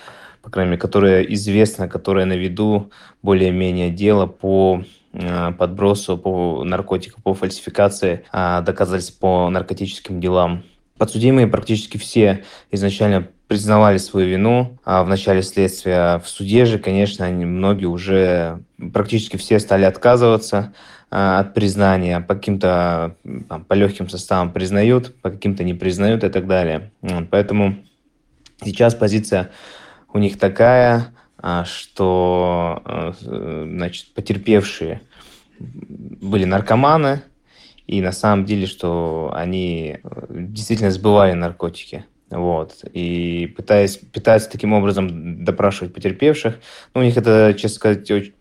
по 0.43 0.51
крайней 0.51 0.71
мере, 0.71 0.81
которое 0.81 1.23
известно, 1.23 1.89
которое 1.89 2.27
на 2.27 2.35
виду 2.35 2.91
более-менее 3.23 3.91
дело 3.91 4.27
по 4.27 4.83
э, 5.13 5.53
подбросу 5.53 6.17
по 6.19 6.65
наркотикам, 6.65 7.23
по 7.23 7.35
фальсификации 7.35 8.25
а, 8.33 8.61
доказательств 8.63 9.19
по 9.19 9.51
наркотическим 9.51 10.21
делам. 10.21 10.63
Подсудимые 10.99 11.47
практически 11.47 11.97
все 11.97 12.45
изначально 12.73 13.29
признавали 13.47 13.99
свою 13.99 14.29
вину 14.29 14.79
а 14.85 15.03
в 15.05 15.09
начале 15.09 15.43
следствия. 15.43 16.19
В 16.19 16.29
суде 16.29 16.65
же, 16.67 16.79
конечно, 16.79 17.25
они, 17.25 17.45
многие 17.45 17.87
уже, 17.87 18.61
практически 18.93 19.37
все 19.37 19.59
стали 19.59 19.85
отказываться 19.85 20.73
а, 21.11 21.41
от 21.41 21.55
признания. 21.55 22.21
По 22.21 22.35
каким-то, 22.35 23.17
там, 23.49 23.65
по 23.65 23.75
легким 23.75 24.09
составам 24.09 24.53
признают, 24.53 25.15
по 25.23 25.31
каким-то 25.31 25.65
не 25.65 25.75
признают 25.75 26.25
и 26.25 26.29
так 26.29 26.47
далее. 26.47 26.91
Поэтому 27.31 27.77
сейчас 28.63 28.95
позиция 28.95 29.51
у 30.13 30.19
них 30.19 30.39
такая, 30.39 31.15
а, 31.37 31.65
что 31.65 32.83
а, 32.85 33.15
значит, 33.21 34.15
потерпевшие 34.15 35.03
были 35.59 36.45
наркоманы, 36.45 37.23
и 37.87 38.03
на 38.03 38.13
самом 38.13 38.45
деле, 38.45 38.67
что 38.67 39.33
они 39.35 39.99
э, 40.03 40.27
действительно 40.29 40.91
сбывали 40.91 41.33
наркотики. 41.33 42.05
Вот. 42.31 42.85
И 42.93 43.53
пытаясь, 43.57 43.97
пытаются 43.97 44.51
таким 44.51 44.75
образом 44.75 45.43
допрашивать 45.43 45.95
потерпевших. 45.95 46.59
Ну, 46.95 47.01
у 47.01 47.05
них 47.05 47.17
это, 47.17 47.55
честно 47.55 47.77
сказать, 47.77 48.11
очень 48.11 48.35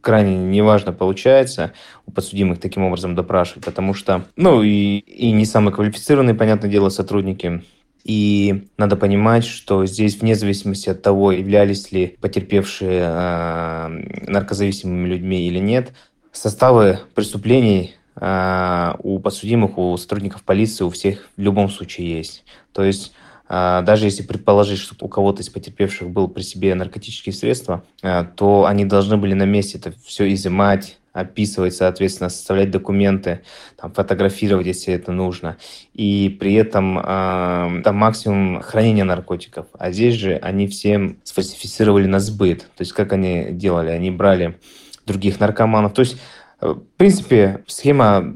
крайне 0.00 0.36
неважно 0.36 0.92
получается 0.92 1.72
у 2.06 2.10
подсудимых 2.10 2.58
таким 2.58 2.82
образом 2.82 3.14
допрашивать, 3.14 3.64
потому 3.64 3.94
что, 3.94 4.24
ну, 4.36 4.62
и, 4.62 4.98
и 4.98 5.30
не 5.30 5.46
самые 5.46 5.72
квалифицированные, 5.72 6.34
понятное 6.34 6.68
дело, 6.68 6.88
сотрудники 6.88 7.62
и 8.04 8.68
надо 8.78 8.96
понимать, 8.96 9.44
что 9.44 9.86
здесь, 9.86 10.16
вне 10.16 10.34
зависимости 10.34 10.88
от 10.88 11.02
того, 11.02 11.32
являлись 11.32 11.92
ли 11.92 12.16
потерпевшие 12.20 13.00
э, 13.04 13.88
наркозависимыми 14.26 15.08
людьми 15.08 15.46
или 15.46 15.58
нет, 15.58 15.92
составы 16.32 16.98
преступлений 17.14 17.94
э, 18.16 18.94
у 18.98 19.20
подсудимых, 19.20 19.78
у 19.78 19.96
сотрудников 19.96 20.42
полиции, 20.42 20.84
у 20.84 20.90
всех 20.90 21.28
в 21.36 21.40
любом 21.40 21.70
случае 21.70 22.18
есть. 22.18 22.44
То 22.72 22.82
есть 22.82 23.12
э, 23.48 23.82
даже 23.84 24.06
если 24.06 24.24
предположить, 24.24 24.80
что 24.80 24.96
у 25.00 25.08
кого-то 25.08 25.42
из 25.42 25.48
потерпевших 25.48 26.10
был 26.10 26.26
при 26.26 26.42
себе 26.42 26.74
наркотические 26.74 27.32
средства, 27.32 27.84
э, 28.02 28.24
то 28.34 28.66
они 28.66 28.84
должны 28.84 29.16
были 29.16 29.34
на 29.34 29.44
месте 29.44 29.78
это 29.78 29.92
все 30.04 30.32
изымать, 30.32 30.98
описывать, 31.12 31.74
соответственно, 31.74 32.30
составлять 32.30 32.70
документы, 32.70 33.42
там, 33.76 33.92
фотографировать, 33.92 34.66
если 34.66 34.94
это 34.94 35.12
нужно. 35.12 35.56
И 35.92 36.34
при 36.40 36.54
этом 36.54 36.98
э, 36.98 37.82
там 37.84 37.96
максимум 37.96 38.60
хранения 38.62 39.04
наркотиков. 39.04 39.66
А 39.78 39.90
здесь 39.92 40.14
же 40.14 40.36
они 40.36 40.66
всем 40.68 41.18
сфальсифицировали 41.24 42.06
на 42.06 42.18
сбыт. 42.18 42.60
То 42.60 42.80
есть 42.80 42.92
как 42.92 43.12
они 43.12 43.48
делали? 43.50 43.90
Они 43.90 44.10
брали 44.10 44.58
других 45.06 45.38
наркоманов. 45.38 45.92
То 45.92 46.00
есть, 46.00 46.16
э, 46.60 46.68
в 46.68 46.96
принципе, 46.96 47.62
схема 47.66 48.34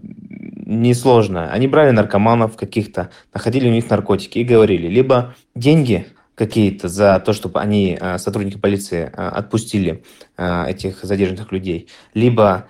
несложная. 0.67 1.49
Они 1.51 1.69
брали 1.69 1.93
наркоманов 1.93 2.57
каких-то, 2.57 3.11
находили 3.33 3.69
у 3.69 3.73
них 3.73 3.89
наркотики 3.89 4.39
и 4.39 4.45
говорили, 4.45 4.89
либо 4.89 5.35
деньги 5.55 6.07
какие-то 6.37 6.89
за 6.89 7.19
то, 7.19 7.33
чтобы 7.33 7.61
они, 7.61 7.99
э, 8.01 8.19
сотрудники 8.19 8.59
полиции, 8.59 9.11
э, 9.13 9.29
отпустили 9.29 10.05
э, 10.37 10.67
этих 10.69 11.03
задержанных 11.03 11.51
людей, 11.51 11.89
либо 12.15 12.67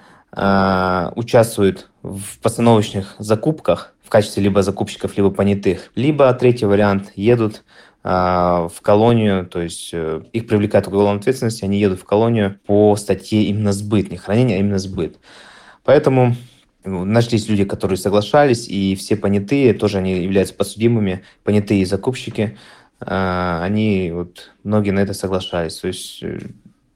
участвуют 1.15 1.89
в 2.03 2.39
постановочных 2.43 3.15
закупках 3.19 3.95
в 4.03 4.11
качестве 4.11 4.43
либо 4.43 4.63
закупщиков, 4.63 5.17
либо 5.17 5.31
понятых, 5.31 5.91
либо 5.95 6.31
третий 6.35 6.67
вариант 6.67 7.13
едут 7.15 7.65
в 8.03 8.75
колонию, 8.83 9.47
то 9.47 9.63
есть 9.63 9.95
их 9.95 10.47
привлекают 10.47 10.87
к 10.87 10.89
уголовной 10.89 11.21
ответственности, 11.21 11.65
они 11.65 11.79
едут 11.79 12.01
в 12.01 12.05
колонию 12.05 12.59
по 12.67 12.97
статье 12.97 13.45
именно 13.45 13.73
сбыт, 13.73 14.11
не 14.11 14.19
хранение, 14.19 14.59
а 14.59 14.61
именно 14.61 14.79
сбыт. 14.79 15.17
Поэтому 15.85 16.37
ну, 16.85 17.05
нашлись 17.05 17.49
люди, 17.49 17.65
которые 17.65 17.97
соглашались, 17.97 18.69
и 18.69 18.95
все 18.95 19.17
понятые, 19.17 19.73
тоже 19.73 19.99
они 19.99 20.23
являются 20.23 20.55
подсудимыми, 20.55 21.25
понятые 21.45 21.81
и 21.81 21.87
закупщики, 21.87 22.59
они, 23.01 24.11
вот, 24.13 24.53
многие 24.65 24.91
на 24.91 25.01
это 25.01 25.13
соглашались. 25.13 25.77
То 25.77 25.89
есть 25.89 26.23
э, 26.23 26.39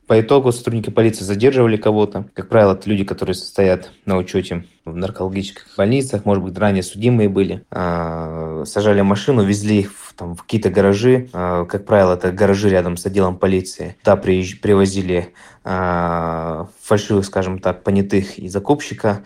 по 0.06 0.20
итогу 0.20 0.50
сотрудники 0.50 0.90
полиции 0.90 1.24
задерживали 1.24 1.76
кого-то. 1.76 2.24
Как 2.34 2.48
правило, 2.48 2.72
это 2.72 2.88
люди, 2.88 3.04
которые 3.04 3.34
состоят 3.34 3.92
на 4.06 4.16
учете 4.16 4.64
в 4.84 4.96
наркологических 4.96 5.66
больницах, 5.76 6.24
может 6.24 6.42
быть, 6.42 6.58
ранее 6.58 6.82
судимые 6.82 7.28
были. 7.28 7.64
А, 7.70 8.64
сажали 8.66 9.02
машину, 9.02 9.44
везли 9.44 9.80
их 9.80 9.92
в, 9.92 10.14
там, 10.14 10.34
в 10.34 10.42
какие-то 10.42 10.70
гаражи. 10.70 11.28
А, 11.32 11.64
как 11.66 11.84
правило, 11.84 12.14
это 12.14 12.32
гаражи 12.32 12.70
рядом 12.70 12.96
с 12.96 13.06
отделом 13.06 13.36
полиции. 13.36 13.96
Туда 14.02 14.16
привозили 14.16 15.32
фальшивых, 15.62 17.26
скажем 17.26 17.58
так, 17.58 17.82
понятых 17.82 18.38
и 18.38 18.48
закупщика. 18.48 19.22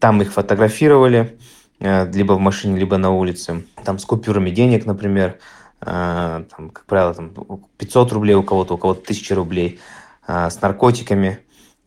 Там 0.00 0.20
их 0.20 0.32
фотографировали, 0.32 1.38
э, 1.80 2.10
либо 2.12 2.34
в 2.34 2.40
машине, 2.40 2.78
либо 2.78 2.96
на 2.98 3.10
улице. 3.10 3.64
Там 3.84 3.98
с 3.98 4.04
купюрами 4.04 4.50
денег, 4.50 4.84
например. 4.84 5.38
А, 5.88 6.44
там, 6.54 6.70
как 6.70 6.84
правило, 6.84 7.14
там 7.14 7.32
500 7.78 8.12
рублей 8.12 8.34
у 8.34 8.42
кого-то, 8.42 8.74
у 8.74 8.78
кого-то 8.78 9.02
1000 9.02 9.34
рублей, 9.36 9.78
а, 10.26 10.50
с 10.50 10.60
наркотиками 10.60 11.38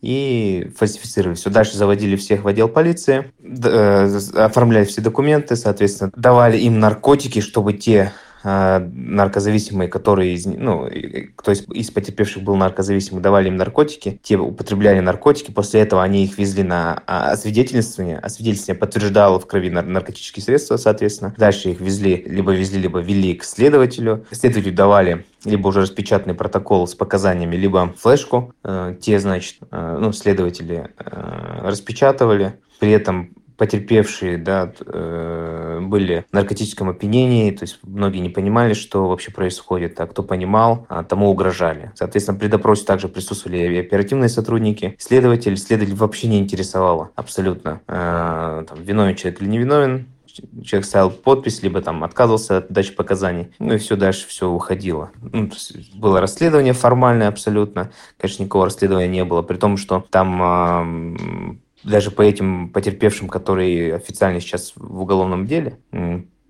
и 0.01 0.71
фальсифицировали 0.77 1.35
все. 1.35 1.49
Дальше 1.49 1.75
заводили 1.75 2.15
всех 2.15 2.43
в 2.43 2.47
отдел 2.47 2.69
полиции, 2.69 3.33
э, 3.43 4.19
оформляли 4.35 4.85
все 4.85 5.01
документы, 5.01 5.57
соответственно, 5.57 6.11
давали 6.15 6.57
им 6.57 6.79
наркотики, 6.79 7.41
чтобы 7.41 7.73
те 7.73 8.13
наркозависимые, 8.43 9.89
которые, 9.89 10.39
ну, 10.45 10.87
кто 11.35 11.51
из, 11.51 11.67
из 11.69 11.91
потерпевших 11.91 12.43
был 12.43 12.55
наркозависимый, 12.55 13.21
давали 13.21 13.49
им 13.49 13.57
наркотики, 13.57 14.19
те 14.23 14.37
употребляли 14.37 14.99
наркотики, 14.99 15.51
после 15.51 15.81
этого 15.81 16.03
они 16.03 16.23
их 16.23 16.37
везли 16.37 16.63
на 16.63 17.03
а, 17.05 17.31
освидетельствование, 17.31 18.17
освидетельствование 18.17 18.79
подтверждало 18.79 19.39
в 19.39 19.47
крови 19.47 19.69
наркотические 19.69 20.43
средства, 20.43 20.77
соответственно. 20.77 21.33
Дальше 21.37 21.71
их 21.71 21.81
везли, 21.81 22.23
либо 22.25 22.53
везли, 22.53 22.81
либо 22.81 22.99
вели 22.99 23.35
к 23.35 23.43
следователю. 23.43 24.25
Следователю 24.31 24.73
давали 24.73 25.25
либо 25.45 25.67
уже 25.67 25.81
распечатанный 25.81 26.35
протокол 26.35 26.87
с 26.87 26.95
показаниями, 26.95 27.55
либо 27.55 27.93
флешку. 27.97 28.53
Э, 28.63 28.95
те, 28.99 29.19
значит, 29.19 29.57
э, 29.71 29.97
ну, 29.99 30.11
следователи 30.11 30.89
э, 30.97 31.61
распечатывали, 31.63 32.59
при 32.79 32.91
этом 32.91 33.33
потерпевшие 33.59 34.37
да, 34.37 34.71
э, 34.85 35.79
были 35.81 36.25
в 36.31 36.33
наркотическом 36.33 36.89
опьянении, 36.89 37.51
то 37.51 37.63
есть 37.63 37.79
многие 37.83 38.19
не 38.19 38.29
понимали, 38.29 38.73
что 38.73 39.09
вообще 39.09 39.31
происходит, 39.31 39.99
а 39.99 40.07
кто 40.07 40.23
понимал, 40.23 40.85
а 40.87 41.03
тому 41.03 41.29
угрожали. 41.29 41.91
Соответственно, 41.93 42.39
при 42.39 42.47
допросе 42.47 42.85
также 42.85 43.09
присутствовали 43.09 43.57
и 43.57 43.77
оперативные 43.79 44.29
сотрудники. 44.29 44.95
Следователь, 44.97 45.57
следователь 45.57 45.95
вообще 45.95 46.29
не 46.29 46.39
интересовало 46.39 47.11
абсолютно, 47.15 47.81
э, 47.87 48.63
там, 48.67 48.81
виновен 48.81 49.15
человек 49.15 49.41
или 49.41 49.49
не 49.49 49.57
виновен, 49.57 50.07
человек 50.63 50.85
ставил 50.85 51.09
подпись, 51.09 51.61
либо 51.61 51.81
там 51.81 52.05
отказывался 52.05 52.57
от 52.57 52.71
дачи 52.71 52.95
показаний, 52.95 53.51
ну 53.59 53.73
и 53.73 53.77
все 53.77 53.97
дальше 53.97 54.25
все 54.29 54.47
уходило. 54.47 55.11
Ну, 55.21 55.49
было 55.95 56.21
расследование 56.21 56.71
формальное 56.71 57.27
абсолютно, 57.27 57.91
конечно, 58.17 58.43
никакого 58.43 58.65
расследования 58.65 59.09
не 59.09 59.25
было, 59.25 59.41
при 59.41 59.57
том, 59.57 59.75
что 59.75 60.05
там 60.09 61.59
даже 61.83 62.11
по 62.11 62.21
этим 62.21 62.69
потерпевшим, 62.69 63.27
которые 63.27 63.95
официально 63.95 64.39
сейчас 64.39 64.73
в 64.75 65.01
уголовном 65.01 65.47
деле, 65.47 65.79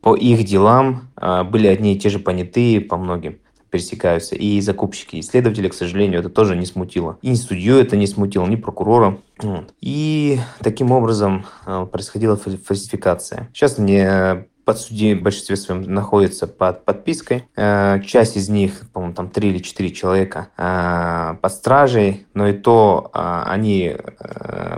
по 0.01 0.15
их 0.15 0.45
делам 0.45 1.09
а, 1.15 1.43
были 1.43 1.67
одни 1.67 1.93
и 1.93 1.99
те 1.99 2.09
же 2.09 2.19
понятые 2.19 2.79
по 2.81 2.97
многим 2.97 3.39
пересекаются, 3.69 4.35
и 4.35 4.59
закупщики, 4.61 5.17
и 5.17 5.21
следователи, 5.21 5.67
к 5.67 5.73
сожалению, 5.73 6.21
это 6.21 6.29
тоже 6.29 6.55
не 6.55 6.65
смутило. 6.65 7.19
И 7.21 7.35
судью 7.35 7.77
это 7.77 7.97
не 7.97 8.07
смутило, 8.07 8.47
ни 8.47 8.55
прокурора. 8.55 9.19
И 9.79 10.39
таким 10.59 10.91
образом 10.91 11.45
а, 11.65 11.85
происходила 11.85 12.35
фальсификация. 12.35 13.49
Сейчас 13.53 13.77
мне 13.77 14.47
подсудимые 14.69 15.15
в 15.15 15.23
большинстве 15.23 15.55
своем 15.55 15.81
находятся 15.81 16.45
под 16.45 16.85
подпиской. 16.85 17.45
Э, 17.55 17.99
часть 18.05 18.37
из 18.37 18.49
них, 18.49 18.87
по-моему, 18.93 19.15
там 19.15 19.31
три 19.31 19.49
или 19.49 19.57
четыре 19.57 19.89
человека 19.89 20.49
э, 20.57 21.37
под 21.41 21.51
стражей, 21.51 22.27
но 22.35 22.47
и 22.47 22.53
то 22.53 23.09
э, 23.11 23.43
они 23.47 23.95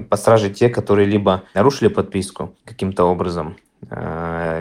под 0.10 0.18
стражей 0.18 0.54
те, 0.54 0.70
которые 0.70 1.08
либо 1.08 1.44
нарушили 1.54 1.90
подписку 1.90 2.56
каким-то 2.64 3.04
образом, 3.04 3.58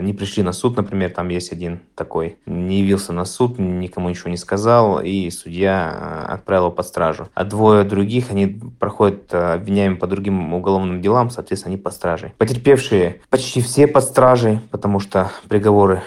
не 0.01 0.13
пришли 0.13 0.43
на 0.43 0.51
суд, 0.51 0.77
например, 0.77 1.11
там 1.11 1.29
есть 1.29 1.51
один 1.51 1.81
такой, 1.95 2.37
не 2.45 2.79
явился 2.79 3.13
на 3.13 3.25
суд, 3.25 3.59
никому 3.59 4.09
ничего 4.09 4.29
не 4.29 4.37
сказал, 4.37 4.99
и 5.01 5.29
судья 5.29 6.25
э, 6.27 6.33
отправил 6.33 6.65
его 6.65 6.71
под 6.71 6.87
стражу. 6.87 7.29
А 7.33 7.43
двое 7.43 7.83
других, 7.83 8.31
они 8.31 8.59
проходят 8.79 9.33
э, 9.33 9.53
обвиняемые 9.53 9.99
по 9.99 10.07
другим 10.07 10.53
уголовным 10.53 11.01
делам, 11.01 11.29
соответственно, 11.29 11.73
они 11.73 11.81
под 11.81 11.93
стражей. 11.93 12.33
Потерпевшие 12.37 13.21
почти 13.29 13.61
все 13.61 13.87
под 13.87 14.03
стражей, 14.03 14.59
потому 14.71 14.99
что 14.99 15.31
приговоры 15.47 16.01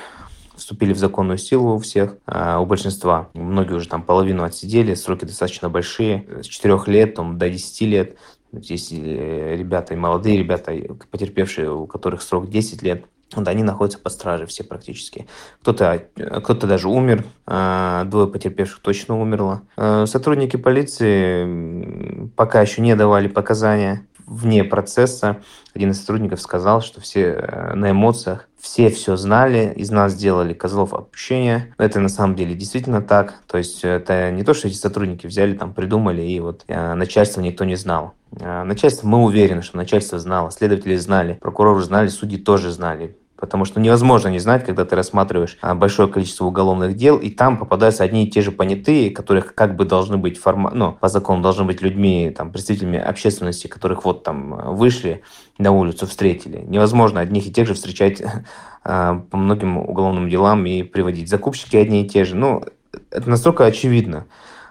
вступили 0.57 0.93
в 0.93 0.99
законную 0.99 1.39
силу 1.39 1.75
у 1.75 1.79
всех, 1.79 2.17
а 2.27 2.61
у 2.61 2.67
большинства. 2.67 3.29
Многие 3.35 3.75
уже 3.75 3.89
там 3.89 4.03
половину 4.03 4.45
отсидели, 4.45 4.95
сроки 4.95 5.25
достаточно 5.25 5.69
большие, 5.69 6.27
с 6.43 6.47
4 6.47 6.81
лет 6.87 7.15
там, 7.15 7.39
до 7.39 7.51
10 7.51 7.81
лет. 7.83 8.17
Здесь 8.61 8.93
э, 8.93 9.57
ребята, 9.57 9.95
и 9.95 9.97
молодые 9.97 10.39
ребята, 10.39 10.73
потерпевшие, 11.11 11.71
у 11.71 11.87
которых 11.87 12.23
срок 12.23 12.49
10 12.49 12.83
лет, 12.83 13.05
вот 13.35 13.49
они 13.49 13.63
находятся 13.63 13.99
под 13.99 14.13
стражей 14.13 14.47
все 14.47 14.65
практически. 14.65 15.27
Кто-то 15.63 16.05
кто 16.45 16.55
даже 16.55 16.89
умер, 16.89 17.25
а, 17.47 18.05
двое 18.05 18.29
потерпевших 18.29 18.81
точно 18.81 19.21
умерло. 19.21 19.63
Э, 19.77 20.07
сотрудники 20.07 20.57
полиции 20.57 22.31
пока 22.37 22.61
еще 22.63 22.81
не 22.83 22.95
давали 22.95 23.29
показания 23.29 24.07
вне 24.27 24.65
процесса 24.65 25.43
один 25.75 25.91
из 25.91 26.01
сотрудников 26.01 26.41
сказал, 26.41 26.81
что 26.81 27.01
все 27.01 27.33
э, 27.33 27.75
на 27.75 27.91
эмоциях, 27.91 28.49
все 28.61 28.91
все 28.91 29.17
знали, 29.17 29.73
из 29.75 29.91
нас 29.91 30.13
сделали 30.13 30.55
козлов 30.55 30.95
отпущения. 30.95 31.75
Это 31.79 31.99
на 31.99 32.09
самом 32.09 32.37
деле 32.37 32.55
действительно 32.55 33.03
так. 33.03 33.43
То 33.49 33.59
есть 33.59 33.85
это 33.85 34.31
не 34.31 34.45
то, 34.45 34.55
что 34.55 34.69
эти 34.69 34.77
сотрудники 34.77 35.27
взяли, 35.27 35.55
там, 35.55 35.75
придумали, 35.75 36.23
и 36.23 36.39
вот 36.39 36.65
э, 36.69 36.95
начальство 36.95 37.41
никто 37.41 37.65
не 37.65 37.75
знал. 37.75 38.15
Э, 38.41 38.65
начальство, 38.65 39.07
мы 39.07 39.23
уверены, 39.23 39.63
что 39.63 39.77
начальство 39.77 40.19
знало, 40.19 40.51
следователи 40.51 40.97
знали, 40.97 41.35
прокуроры 41.41 41.83
знали, 41.83 42.09
судьи 42.09 42.39
тоже 42.39 42.71
знали. 42.71 43.17
Потому 43.37 43.65
что 43.65 43.81
невозможно 43.81 44.29
не 44.29 44.39
знать, 44.39 44.65
когда 44.65 44.85
ты 44.85 44.95
рассматриваешь 44.95 45.59
а, 45.61 45.75
большое 45.75 46.09
количество 46.09 46.47
уголовных 46.47 46.95
дел, 46.95 47.19
и 47.19 47.31
там 47.31 47.59
попадаются 47.59 48.05
одни 48.05 48.25
и 48.25 48.31
те 48.31 48.41
же 48.43 48.53
понятые, 48.53 49.11
которых 49.11 49.55
как 49.55 49.77
бы 49.77 49.85
должны 49.85 50.17
быть 50.17 50.39
форма... 50.39 50.71
ну, 50.73 50.93
по 50.93 51.09
закону 51.09 51.43
должны 51.43 51.65
быть 51.65 51.83
людьми, 51.83 52.33
там, 52.35 52.53
представителями 52.53 52.99
общественности, 52.99 53.67
которых 53.67 54.05
вот 54.05 54.23
там 54.23 54.75
вышли 54.77 55.23
на 55.59 55.73
улицу, 55.73 56.07
встретили. 56.07 56.59
Невозможно 56.59 57.21
одних 57.21 57.47
и 57.47 57.53
тех 57.53 57.67
же 57.67 57.75
встречать 57.75 58.23
а, 58.85 59.17
по 59.31 59.37
многим 59.37 59.79
уголовным 59.79 60.31
делам 60.31 60.65
и 60.65 60.85
приводить. 60.85 61.29
Закупщики 61.29 61.77
одни 61.77 62.05
и 62.05 62.09
те 62.09 62.25
же. 62.25 62.37
Ну, 62.37 62.63
это 63.11 63.29
настолько 63.29 63.67
очевидно 63.67 64.27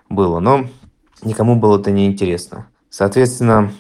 было, 0.10 0.40
но 0.40 0.66
никому 1.22 1.58
было 1.58 1.80
это 1.80 1.92
не 1.92 2.08
интересно. 2.08 2.68
Соответственно, 2.94 3.74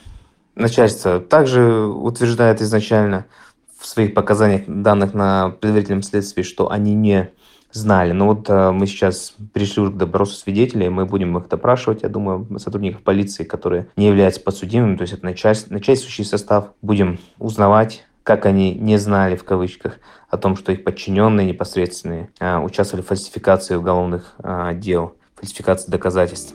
начальство 0.56 1.20
также 1.20 1.86
утверждает 1.86 2.62
изначально– 2.62 3.26
в 3.84 3.86
своих 3.86 4.14
показаниях, 4.14 4.62
данных 4.66 5.14
на 5.14 5.50
предварительном 5.50 6.04
следствии, 6.04 6.42
что 6.42 6.72
они 6.72 6.96
не 6.96 7.32
знали. 7.74 8.14
Но 8.14 8.28
вот 8.28 8.50
э, 8.50 8.72
мы 8.72 8.88
сейчас 8.88 9.34
пришли 9.52 9.82
уже 9.82 9.92
к 9.92 9.98
допросу 9.98 10.36
свидетелей, 10.36 10.88
мы 10.88 11.06
будем 11.06 11.38
их 11.38 11.50
допрашивать, 11.50 12.04
я 12.04 12.10
думаю, 12.10 12.48
сотрудников 12.60 13.02
полиции, 13.02 13.44
которые 13.44 13.88
не 13.98 14.08
являются 14.08 14.40
подсудимыми, 14.40 14.96
то 14.96 15.02
есть 15.02 15.14
это 15.14 15.26
начальств, 15.26 15.70
начальствующий 15.70 16.24
состав. 16.24 16.70
Будем 16.82 17.20
узнавать, 17.40 18.06
как 18.24 18.46
они 18.46 18.74
не 18.74 18.98
знали, 18.98 19.36
в 19.36 19.44
кавычках, 19.44 20.00
о 20.30 20.38
том, 20.38 20.56
что 20.56 20.72
их 20.72 20.86
подчиненные 20.86 21.46
непосредственные 21.46 22.30
э, 22.40 22.58
участвовали 22.60 23.04
в 23.04 23.08
фальсификации 23.08 23.76
уголовных 23.76 24.34
э, 24.42 24.72
дел, 24.76 25.16
фальсификации 25.36 25.92
доказательств. 25.92 26.54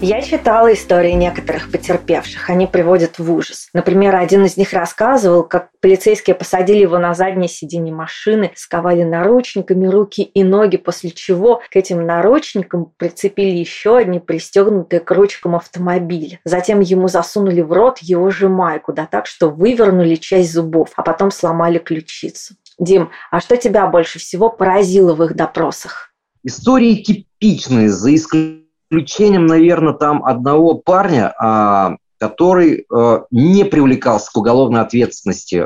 Я 0.00 0.22
читала 0.22 0.72
истории 0.72 1.10
некоторых 1.10 1.72
потерпевших. 1.72 2.48
Они 2.48 2.68
приводят 2.68 3.18
в 3.18 3.32
ужас. 3.32 3.68
Например, 3.72 4.14
один 4.14 4.44
из 4.44 4.56
них 4.56 4.72
рассказывал, 4.72 5.42
как 5.42 5.70
полицейские 5.80 6.36
посадили 6.36 6.78
его 6.78 6.98
на 6.98 7.14
заднее 7.14 7.48
сиденье 7.48 7.92
машины, 7.92 8.52
сковали 8.54 9.02
наручниками 9.02 9.88
руки 9.88 10.22
и 10.22 10.44
ноги, 10.44 10.76
после 10.76 11.10
чего 11.10 11.62
к 11.68 11.74
этим 11.74 12.06
наручникам 12.06 12.92
прицепили 12.96 13.56
еще 13.56 13.96
одни 13.96 14.20
пристегнутые 14.20 15.00
к 15.00 15.10
ручкам 15.10 15.56
автомобиля. 15.56 16.38
Затем 16.44 16.78
ему 16.78 17.08
засунули 17.08 17.60
в 17.60 17.72
рот 17.72 17.98
его 17.98 18.30
же 18.30 18.48
майку, 18.48 18.92
да 18.92 19.08
так, 19.10 19.26
что 19.26 19.50
вывернули 19.50 20.14
часть 20.14 20.52
зубов, 20.52 20.90
а 20.94 21.02
потом 21.02 21.32
сломали 21.32 21.78
ключицу. 21.78 22.54
Дим, 22.78 23.10
а 23.32 23.40
что 23.40 23.56
тебя 23.56 23.88
больше 23.88 24.20
всего 24.20 24.48
поразило 24.48 25.14
в 25.14 25.24
их 25.24 25.34
допросах? 25.34 26.12
Истории 26.44 27.02
типичные, 27.02 27.88
за 27.88 28.14
исключением, 28.14 28.57
наверное, 28.90 29.92
там 29.92 30.24
одного 30.24 30.74
парня, 30.74 31.34
а, 31.38 31.96
который 32.18 32.84
э, 32.84 33.20
не 33.30 33.64
привлекался 33.64 34.30
к 34.32 34.36
уголовной 34.36 34.80
ответственности 34.80 35.56
э, 35.56 35.64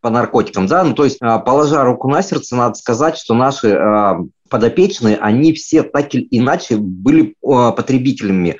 по 0.00 0.10
наркотикам. 0.10 0.66
Да? 0.66 0.82
Ну, 0.84 0.94
то 0.94 1.04
есть, 1.04 1.18
э, 1.22 1.38
положа 1.44 1.84
руку 1.84 2.08
на 2.08 2.20
сердце, 2.22 2.56
надо 2.56 2.74
сказать, 2.74 3.16
что 3.16 3.34
наши 3.34 3.68
э, 3.68 4.14
подопечные, 4.50 5.16
они 5.16 5.52
все 5.52 5.82
так 5.82 6.14
или 6.14 6.26
иначе 6.30 6.76
были 6.76 7.34
потребителями 7.40 8.58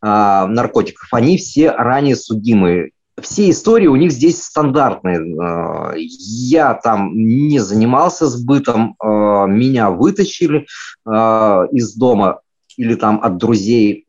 наркотиков. 0.00 1.08
Они 1.12 1.36
все 1.36 1.70
ранее 1.70 2.16
судимые. 2.16 2.90
Все 3.20 3.50
истории 3.50 3.86
у 3.86 3.94
них 3.96 4.10
здесь 4.10 4.42
стандартные. 4.42 5.94
Я 5.96 6.74
там 6.74 7.12
не 7.14 7.60
занимался 7.60 8.26
сбытом, 8.26 8.96
меня 9.00 9.90
вытащили 9.90 10.66
из 11.06 11.94
дома 11.94 12.40
или 12.76 12.94
там 12.94 13.20
от 13.22 13.36
друзей, 13.36 14.04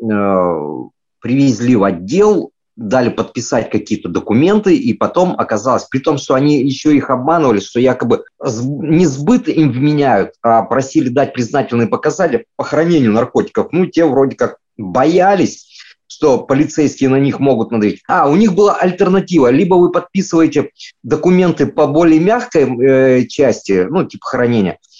привезли 1.19 1.75
в 1.75 1.83
отдел, 1.83 2.51
дали 2.75 3.09
подписать 3.09 3.69
какие-то 3.69 4.09
документы, 4.09 4.75
и 4.75 4.93
потом 4.93 5.35
оказалось, 5.37 5.85
при 5.85 5.99
том, 5.99 6.17
что 6.17 6.33
они 6.33 6.61
еще 6.61 6.95
их 6.95 7.09
обманывали, 7.09 7.59
что 7.59 7.79
якобы 7.79 8.23
не 8.41 9.05
сбыт 9.05 9.47
им 9.47 9.71
вменяют, 9.71 10.31
а 10.41 10.63
просили 10.63 11.09
дать 11.09 11.33
признательные 11.33 11.87
показания 11.87 12.45
по 12.55 12.63
хранению 12.63 13.11
наркотиков. 13.11 13.67
Ну, 13.71 13.85
те 13.85 14.05
вроде 14.05 14.35
как 14.35 14.57
боялись, 14.77 15.69
что 16.07 16.39
полицейские 16.39 17.09
на 17.09 17.19
них 17.19 17.39
могут 17.39 17.71
надавить. 17.71 18.01
А, 18.07 18.29
у 18.29 18.35
них 18.35 18.53
была 18.53 18.75
альтернатива. 18.75 19.49
Либо 19.49 19.75
вы 19.75 19.91
подписываете 19.91 20.71
документы 21.03 21.67
по 21.67 21.87
более 21.87 22.19
мягкой 22.19 22.63
э, 22.63 23.25
части, 23.27 23.87
ну, 23.89 24.03
типа 24.03 24.25
хранения, 24.25 24.73
Э, 24.73 24.92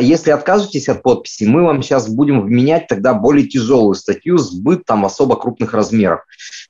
если 0.00 0.30
откажетесь 0.30 0.88
от 0.88 1.02
подписи, 1.02 1.44
мы 1.44 1.62
вам 1.62 1.82
сейчас 1.82 2.08
будем 2.08 2.42
вменять 2.42 2.86
тогда 2.86 3.14
более 3.14 3.46
тяжелую 3.46 3.94
статью 3.94 4.36
сбыт 4.36 4.84
там 4.84 5.06
особо 5.06 5.36
крупных 5.36 5.72
размеров. 5.72 6.20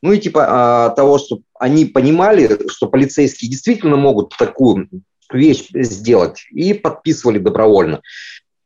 Ну 0.01 0.13
и 0.13 0.19
типа 0.19 0.47
а, 0.49 0.89
того, 0.91 1.19
что 1.19 1.41
они 1.59 1.87
понимали, 1.87 2.69
что 2.69 2.87
полицейские 2.87 3.51
действительно 3.51 3.97
могут 3.97 4.37
такую 4.37 4.89
вещь 5.33 5.69
сделать, 5.73 6.47
и 6.53 6.73
подписывали 6.73 7.39
добровольно. 7.39 8.01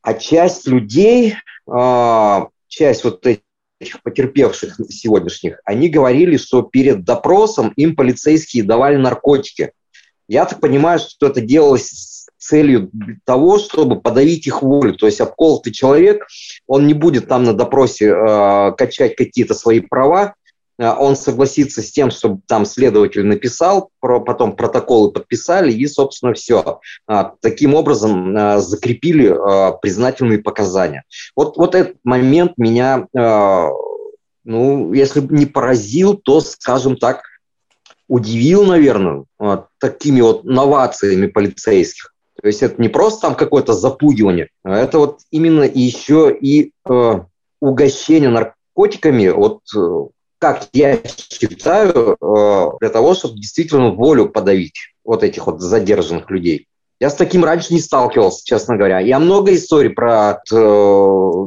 А 0.03 0.15
часть 0.15 0.67
людей, 0.67 1.37
а, 1.67 2.49
часть 2.69 3.05
вот 3.05 3.27
этих 3.27 4.03
потерпевших 4.03 4.79
сегодняшних, 4.91 5.59
они 5.65 5.89
говорили, 5.89 6.37
что 6.37 6.63
перед 6.63 7.05
допросом 7.05 7.73
им 7.77 7.97
полицейские 7.97 8.65
давали 8.65 8.97
наркотики. 8.97 9.73
Я 10.29 10.45
так 10.45 10.61
понимаю, 10.61 10.99
что 10.99 11.27
это 11.27 11.41
делалось 11.41 12.14
целью 12.45 12.91
того, 13.25 13.59
чтобы 13.59 14.01
подавить 14.01 14.47
их 14.47 14.63
волю. 14.63 14.95
То 14.95 15.07
есть 15.07 15.21
обколотый 15.21 15.73
человек, 15.73 16.27
он 16.67 16.87
не 16.87 16.95
будет 16.95 17.27
там 17.27 17.45
на 17.45 17.55
допросе 17.55 18.09
э, 18.09 18.73
качать 18.77 19.17
какие-то 19.17 19.55
свои 19.55 19.81
права, 19.81 20.35
э, 20.79 20.87
он 20.87 21.17
согласится 21.17 21.81
с 21.81 21.91
тем, 21.91 22.11
чтобы 22.11 22.41
там 22.47 22.67
следователь 22.67 23.25
написал, 23.25 23.91
про, 24.01 24.21
потом 24.21 24.57
протоколы 24.57 25.11
подписали, 25.11 25.73
и, 25.73 25.87
собственно, 25.87 26.35
все. 26.35 26.81
А, 27.07 27.33
таким 27.41 27.75
образом 27.75 28.37
а, 28.37 28.59
закрепили 28.61 29.29
а, 29.29 29.73
признательные 29.73 30.39
показания. 30.39 31.05
Вот, 31.35 31.57
вот 31.57 31.75
этот 31.75 31.97
момент 32.05 32.53
меня, 32.59 33.07
ну, 34.47 34.93
если 34.93 35.21
не 35.21 35.47
поразил, 35.47 36.15
то, 36.19 36.43
скажем 36.43 36.99
так, 36.99 37.23
удивил, 38.07 38.65
наверное, 38.67 39.25
такими 39.81 40.21
вот 40.21 40.45
новациями 40.45 41.27
полицейских. 41.27 42.14
То 42.45 42.49
есть 42.49 42.63
это 42.63 42.75
не 42.79 42.91
просто 42.91 43.23
там 43.23 43.37
какое-то 43.37 43.73
запугивание, 43.73 44.51
а 44.65 44.77
это 44.77 44.99
вот 44.99 45.21
именно 45.31 45.63
еще 45.63 46.31
и 46.31 46.73
э, 46.87 47.21
угощение 47.59 48.29
наркотиками, 48.29 49.29
вот 49.29 49.61
э, 49.75 49.81
как 50.39 50.69
я 50.75 51.01
считаю, 51.07 52.19
э, 52.21 52.71
для 52.81 52.91
того, 52.91 53.15
чтобы 53.15 53.37
действительно 53.37 53.93
волю 53.93 54.29
подавить 54.29 54.75
вот 55.05 55.25
этих 55.25 55.47
вот 55.47 55.63
задержанных 55.63 56.31
людей. 56.31 56.67
Я 57.01 57.09
с 57.09 57.15
таким 57.15 57.47
раньше 57.47 57.73
не 57.73 57.81
сталкивался, 57.81 58.45
честно 58.45 58.77
говоря. 58.77 58.99
Я 58.99 59.19
много 59.21 59.55
историй 59.55 59.89
про 59.89 60.43
э, 60.53 60.55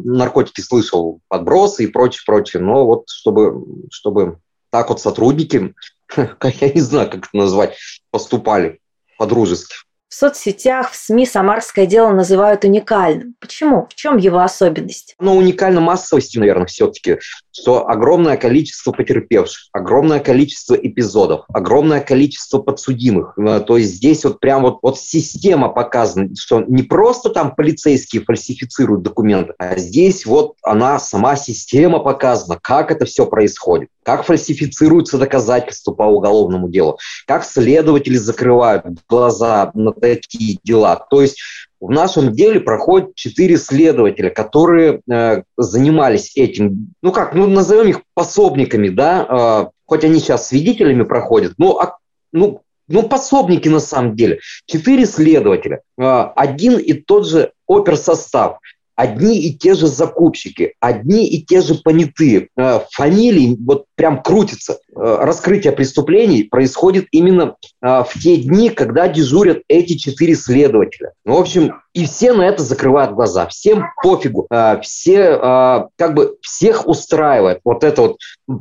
наркотики 0.04 0.62
слышал, 0.62 1.20
подбросы 1.28 1.84
и 1.84 1.88
прочее, 1.88 2.24
прочее. 2.26 2.64
Но 2.64 2.88
вот 2.88 3.04
чтобы, 3.10 3.64
чтобы 3.92 4.40
так 4.72 4.90
вот 4.90 5.00
сотрудники, 5.00 5.76
я 6.18 6.70
не 6.74 6.82
знаю, 6.82 7.12
как 7.12 7.28
это 7.28 7.38
назвать, 7.38 7.78
поступали 8.10 8.80
по-дружески. 9.20 9.76
В 10.10 10.15
соцсетях, 10.15 10.91
в 10.91 10.96
СМИ 10.96 11.26
самарское 11.26 11.86
дело 11.86 12.12
называют 12.12 12.63
уникальным. 12.63 13.36
Почему? 13.41 13.88
В 13.89 13.96
чем 13.96 14.15
его 14.15 14.39
особенность? 14.39 15.15
Ну, 15.20 15.36
уникально 15.36 15.82
массовостью, 15.82 16.39
наверное, 16.39 16.65
все-таки, 16.65 17.17
что 17.52 17.89
огромное 17.89 18.38
количество 18.38 18.93
потерпевших, 18.93 19.67
огромное 19.74 20.22
количество 20.22 20.76
эпизодов, 20.76 21.41
огромное 21.54 22.00
количество 22.00 22.60
подсудимых. 22.60 23.38
Э, 23.38 23.60
то 23.60 23.76
есть 23.76 23.96
здесь 23.96 24.24
вот 24.24 24.39
прям 24.39 24.62
вот, 24.62 24.80
вот 24.82 24.98
система 24.98 25.67
показана, 25.67 26.30
что 26.39 26.62
не 26.62 26.84
просто 26.84 27.30
там 27.30 27.54
полицейские 27.54 28.24
фальсифицируют 28.24 29.04
документы, 29.04 29.56
а 29.58 29.78
здесь 29.78 30.26
вот 30.26 30.56
она, 30.63 31.00
сама 31.00 31.36
система 31.36 32.00
показана, 32.00 32.58
как 32.62 32.91
это 32.91 33.04
все 33.04 33.26
происходит 33.26 33.89
как 34.08 34.24
фальсифицируются 34.24 35.17
доказательства 35.17 35.91
по 35.91 36.04
уголовному 36.04 36.70
делу, 36.70 36.98
как 37.26 37.43
следователи 37.43 38.15
закрывают 38.15 38.86
глаза 39.10 39.70
на 39.74 39.91
такие 40.00 40.60
дела. 40.64 40.96
То 41.10 41.22
есть 41.22 41.40
в 41.80 41.92
нашем 41.92 42.32
деле 42.32 42.60
проходят 42.60 43.16
четыре 43.16 43.58
следователя, 43.58 44.30
которые 44.30 45.02
э, 45.10 45.44
занимались 45.58 46.36
этим, 46.36 46.94
ну 47.02 47.12
как, 47.12 47.34
ну 47.36 47.48
назовем 47.48 47.90
их 47.90 48.02
пособниками, 48.14 48.90
да, 48.90 49.68
э, 49.68 49.72
хоть 49.86 50.04
они 50.04 50.20
сейчас 50.20 50.48
свидетелями 50.48 51.04
проходят, 51.04 51.54
но 51.58 51.80
а, 51.80 51.98
ну, 52.32 52.62
ну, 52.88 53.04
пособники 53.04 53.68
на 53.68 53.80
самом 53.80 54.16
деле. 54.16 54.40
Четыре 54.66 55.06
следователя, 55.06 55.82
э, 55.98 56.04
один 56.36 56.78
и 56.78 56.94
тот 56.94 57.28
же 57.28 57.52
оперсостав 57.68 58.60
одни 58.98 59.40
и 59.40 59.54
те 59.54 59.76
же 59.76 59.88
закупщики, 59.88 60.74
одни 60.82 61.28
и 61.28 61.42
те 61.42 61.62
же 61.62 61.76
понятые. 61.76 62.50
Э, 62.58 62.80
фамилии 62.92 63.56
вот 63.60 63.86
прям 63.96 64.22
крутятся. 64.22 64.80
Э, 64.96 65.20
раскрытие 65.22 65.72
преступлений 65.72 66.44
происходит 66.44 67.06
именно 67.12 67.56
э, 67.82 68.04
в 68.04 68.10
те 68.22 68.38
дни, 68.38 68.70
когда 68.72 69.08
дежурят 69.08 69.62
эти 69.68 69.94
четыре 69.94 70.36
следователя. 70.36 71.14
Ну, 71.26 71.36
в 71.36 71.40
общем, 71.40 71.76
и 71.94 72.06
все 72.06 72.34
на 72.34 72.42
это 72.42 72.64
закрывают 72.64 73.14
глаза. 73.14 73.48
Всем 73.48 73.86
пофигу. 74.04 74.48
Все, 74.82 75.90
как 75.96 76.14
бы, 76.14 76.38
всех 76.42 76.88
устраивает 76.88 77.60
вот 77.64 77.84
эта 77.84 78.02
вот 78.04 78.18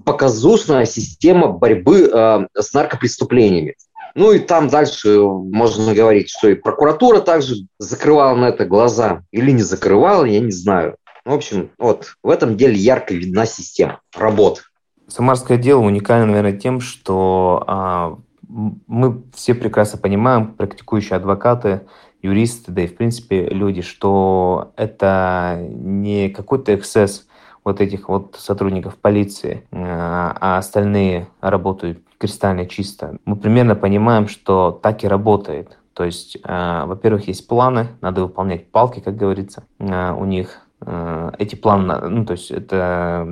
показушная 0.07 0.87
система 0.87 1.49
борьбы 1.49 2.49
с 2.55 2.73
наркопреступлениями. 2.73 3.75
Ну 4.17 4.33
и 4.33 4.39
там 4.39 4.69
дальше 4.69 5.21
можно 5.21 5.95
говорить, 5.95 6.31
что 6.31 6.49
и 6.49 6.55
прокуратура 6.55 7.21
также 7.21 7.67
закрывала 7.79 8.35
на 8.35 8.47
это 8.47 8.65
глаза 8.65 9.23
или 9.31 9.51
не 9.51 9.61
закрывала, 9.63 10.25
я 10.25 10.41
не 10.41 10.53
знаю. 10.53 10.97
В 11.27 11.35
общем, 11.35 11.71
вот 11.79 12.15
в 12.23 12.31
этом 12.31 12.57
деле 12.57 12.77
ярко 12.77 13.13
видна 13.13 13.45
система 13.45 14.01
работы. 14.17 14.63
Самарское 15.07 15.59
дело 15.59 15.81
уникально, 15.83 16.29
наверное, 16.29 16.59
тем, 16.59 16.81
что 16.81 17.63
а, 17.67 18.19
мы 18.49 19.23
все 19.35 19.55
прекрасно 19.55 19.99
понимаем, 19.99 20.55
практикующие 20.55 21.17
адвокаты, 21.17 21.83
юристы, 22.23 22.73
да 22.73 22.83
и 22.83 22.87
в 22.87 22.97
принципе 22.97 23.47
люди, 23.49 23.83
что 23.83 24.73
это 24.77 25.59
не 25.69 26.31
какой-то 26.31 26.75
эксцесс 26.75 27.27
вот 27.65 27.83
этих 27.83 28.09
вот 28.09 28.37
сотрудников 28.39 28.97
полиции, 28.97 29.67
а, 29.73 30.35
а 30.41 30.57
остальные 30.57 31.29
работают 31.43 32.06
кристально 32.19 32.67
чисто. 32.67 33.19
Мы 33.25 33.37
примерно 33.37 33.75
понимаем, 33.75 34.29
что 34.29 34.71
так 34.83 35.05
и 35.05 35.09
работает. 35.09 35.79
То 35.93 36.05
есть, 36.05 36.37
э, 36.43 36.85
во-первых, 36.87 37.27
есть 37.29 37.49
планы, 37.49 37.89
надо 38.03 38.23
выполнять 38.23 38.71
палки, 38.71 39.01
как 39.01 39.17
говорится, 39.17 39.65
э, 39.79 40.13
у 40.13 40.25
них. 40.25 40.61
Э, 40.85 41.31
эти 41.39 41.55
планы, 41.55 41.99
ну, 42.09 42.27
то 42.27 42.33
есть 42.33 42.51
это 42.51 43.27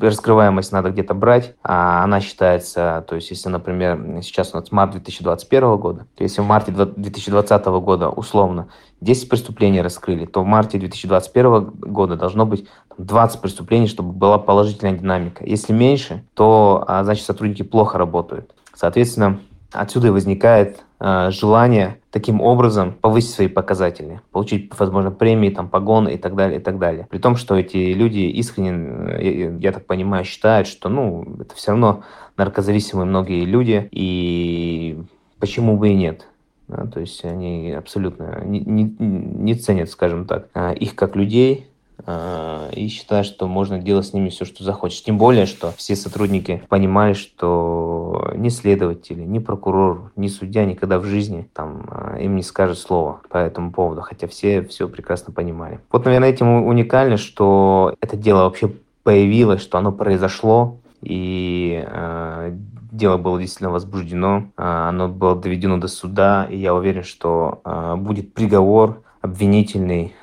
раскрываемость 0.00 0.70
надо 0.72 0.90
где-то 0.90 1.14
брать, 1.14 1.56
а 1.64 2.04
она 2.04 2.20
считается, 2.20 3.04
то 3.08 3.16
есть 3.16 3.30
если, 3.30 3.48
например, 3.48 4.22
сейчас 4.22 4.54
у 4.54 4.58
нас 4.58 4.70
март 4.70 4.92
2021 4.92 5.76
года, 5.76 6.06
то 6.14 6.22
если 6.22 6.40
в 6.40 6.46
марте 6.46 6.70
2020 6.70 7.64
года 7.66 8.08
условно 8.08 8.68
10 9.00 9.28
преступлений 9.28 9.82
раскрыли, 9.82 10.24
то 10.24 10.42
в 10.42 10.46
марте 10.46 10.78
2021 10.78 11.64
года 11.64 12.16
должно 12.16 12.46
быть 12.46 12.68
20 12.96 13.40
преступлений, 13.40 13.88
чтобы 13.88 14.12
была 14.12 14.38
положительная 14.38 14.96
динамика. 14.96 15.44
Если 15.44 15.72
меньше, 15.72 16.24
то 16.34 16.84
а, 16.86 17.02
значит 17.02 17.24
сотрудники 17.24 17.62
плохо 17.62 17.98
работают. 17.98 18.54
Соответственно, 18.74 19.40
отсюда 19.72 20.08
и 20.08 20.10
возникает 20.10 20.80
желание 21.00 21.98
таким 22.10 22.40
образом 22.40 22.92
повысить 22.92 23.30
свои 23.30 23.48
показатели, 23.48 24.20
получить, 24.32 24.70
возможно, 24.78 25.10
премии, 25.10 25.50
там, 25.50 25.68
погоны 25.68 26.14
и 26.14 26.18
так 26.18 26.34
далее, 26.34 26.58
и 26.58 26.62
так 26.62 26.78
далее. 26.78 27.06
При 27.08 27.18
том, 27.18 27.36
что 27.36 27.56
эти 27.56 27.92
люди 27.92 28.18
искренне, 28.18 29.22
я, 29.22 29.50
я 29.56 29.72
так 29.72 29.86
понимаю, 29.86 30.24
считают, 30.24 30.66
что, 30.66 30.88
ну, 30.88 31.24
это 31.40 31.54
все 31.54 31.70
равно 31.70 32.02
наркозависимые 32.36 33.06
многие 33.06 33.44
люди, 33.44 33.88
и 33.92 34.98
почему 35.38 35.76
бы 35.76 35.90
и 35.90 35.94
нет. 35.94 36.26
Да, 36.68 36.84
то 36.84 37.00
есть 37.00 37.24
они 37.24 37.72
абсолютно 37.72 38.42
не, 38.44 38.60
не, 38.60 38.82
не 38.98 39.54
ценят, 39.54 39.88
скажем 39.88 40.26
так, 40.26 40.48
э, 40.52 40.74
их 40.74 40.94
как 40.94 41.16
людей, 41.16 41.66
э, 41.66 41.67
и 42.06 42.88
считаю, 42.88 43.24
что 43.24 43.48
можно 43.48 43.78
делать 43.78 44.06
с 44.06 44.12
ними 44.12 44.28
все, 44.28 44.44
что 44.44 44.64
захочешь. 44.64 45.02
Тем 45.02 45.18
более, 45.18 45.46
что 45.46 45.72
все 45.76 45.96
сотрудники 45.96 46.62
понимали, 46.68 47.12
что 47.12 48.32
ни 48.36 48.48
следователь, 48.48 49.28
ни 49.28 49.38
прокурор, 49.38 50.12
ни 50.16 50.28
судья 50.28 50.64
никогда 50.64 50.98
в 50.98 51.04
жизни 51.04 51.48
там, 51.52 51.88
э, 51.90 52.22
им 52.24 52.36
не 52.36 52.42
скажет 52.42 52.78
слова 52.78 53.20
по 53.28 53.38
этому 53.38 53.72
поводу, 53.72 54.02
хотя 54.02 54.26
все 54.26 54.62
все 54.62 54.88
прекрасно 54.88 55.32
понимали. 55.32 55.80
Вот, 55.90 56.04
наверное, 56.04 56.30
этим 56.30 56.64
уникально, 56.64 57.16
что 57.16 57.94
это 58.00 58.16
дело 58.16 58.42
вообще 58.42 58.72
появилось, 59.02 59.62
что 59.62 59.78
оно 59.78 59.92
произошло, 59.92 60.78
и 61.02 61.84
э, 61.86 62.56
дело 62.92 63.16
было 63.16 63.38
действительно 63.38 63.70
возбуждено, 63.70 64.50
э, 64.56 64.62
оно 64.62 65.08
было 65.08 65.36
доведено 65.36 65.78
до 65.78 65.88
суда, 65.88 66.46
и 66.50 66.56
я 66.58 66.74
уверен, 66.74 67.04
что 67.04 67.60
э, 67.64 67.96
будет 67.96 68.34
приговор 68.34 69.02
обвинительный, 69.20 70.14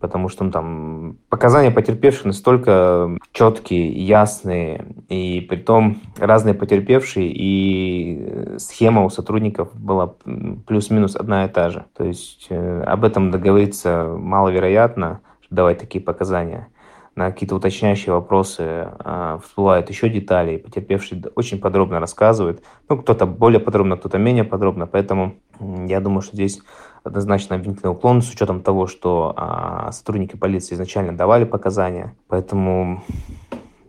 потому 0.00 0.28
что 0.28 0.44
ну, 0.44 0.50
там 0.50 1.16
показания 1.28 1.70
потерпевших 1.70 2.26
настолько 2.26 3.16
четкие, 3.32 3.88
ясные, 3.88 4.86
и 5.08 5.40
при 5.40 5.56
том 5.56 6.00
разные 6.16 6.54
потерпевшие, 6.54 7.30
и 7.32 8.58
схема 8.58 9.04
у 9.04 9.10
сотрудников 9.10 9.74
была 9.74 10.14
плюс-минус 10.66 11.16
одна 11.16 11.44
и 11.44 11.48
та 11.48 11.70
же. 11.70 11.84
То 11.96 12.04
есть 12.04 12.46
э, 12.50 12.82
об 12.82 13.04
этом 13.04 13.30
договориться 13.30 14.14
маловероятно, 14.16 15.20
давать 15.50 15.78
такие 15.78 16.02
показания 16.02 16.68
на 17.18 17.32
какие-то 17.32 17.56
уточняющие 17.56 18.14
вопросы 18.14 18.62
э, 18.62 19.38
всплывают 19.42 19.90
еще 19.90 20.08
детали, 20.08 20.54
и 20.54 20.58
потерпевший 20.58 21.20
очень 21.34 21.58
подробно 21.58 21.98
рассказывает. 21.98 22.62
Ну, 22.88 22.96
кто-то 22.96 23.26
более 23.26 23.58
подробно, 23.58 23.96
кто-то 23.96 24.18
менее 24.18 24.44
подробно, 24.44 24.86
поэтому 24.86 25.34
я 25.58 26.00
думаю, 26.00 26.22
что 26.22 26.36
здесь 26.36 26.60
однозначно 27.04 27.56
обвинительный 27.56 27.92
уклон 27.92 28.22
с 28.22 28.30
учетом 28.30 28.62
того, 28.62 28.86
что 28.86 29.34
э, 29.36 29.92
сотрудники 29.92 30.36
полиции 30.36 30.74
изначально 30.74 31.16
давали 31.16 31.44
показания. 31.44 32.14
Поэтому, 32.28 33.02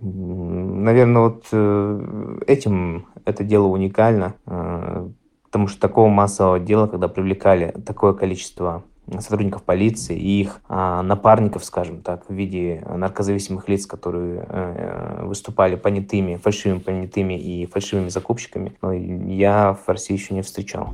наверное, 0.02 1.22
вот 1.24 1.46
э, 1.52 2.40
этим 2.48 3.08
это 3.26 3.44
дело 3.44 3.68
уникально, 3.68 4.36
э, 4.46 5.08
потому 5.46 5.68
что 5.68 5.80
такого 5.80 6.10
массового 6.10 6.60
дела, 6.60 6.88
когда 6.88 7.08
привлекали 7.08 7.72
такое 7.86 8.14
количество 8.14 8.84
сотрудников 9.20 9.64
полиции 9.64 10.18
и 10.18 10.42
их 10.42 10.62
а, 10.68 11.02
напарников, 11.02 11.66
скажем 11.66 12.02
так, 12.02 12.30
в 12.30 12.34
виде 12.34 12.84
наркозависимых 12.88 13.68
лиц, 13.68 13.86
которые 13.86 14.46
э, 14.48 15.26
выступали 15.26 15.76
понятыми, 15.76 16.36
фальшивыми 16.36 16.80
понятыми 16.80 17.34
и 17.34 17.66
фальшивыми 17.66 18.10
закупщиками, 18.10 18.74
но 18.82 18.94
я 18.94 19.74
в 19.74 19.90
России 19.90 20.14
еще 20.14 20.34
не 20.34 20.42
встречал. 20.42 20.94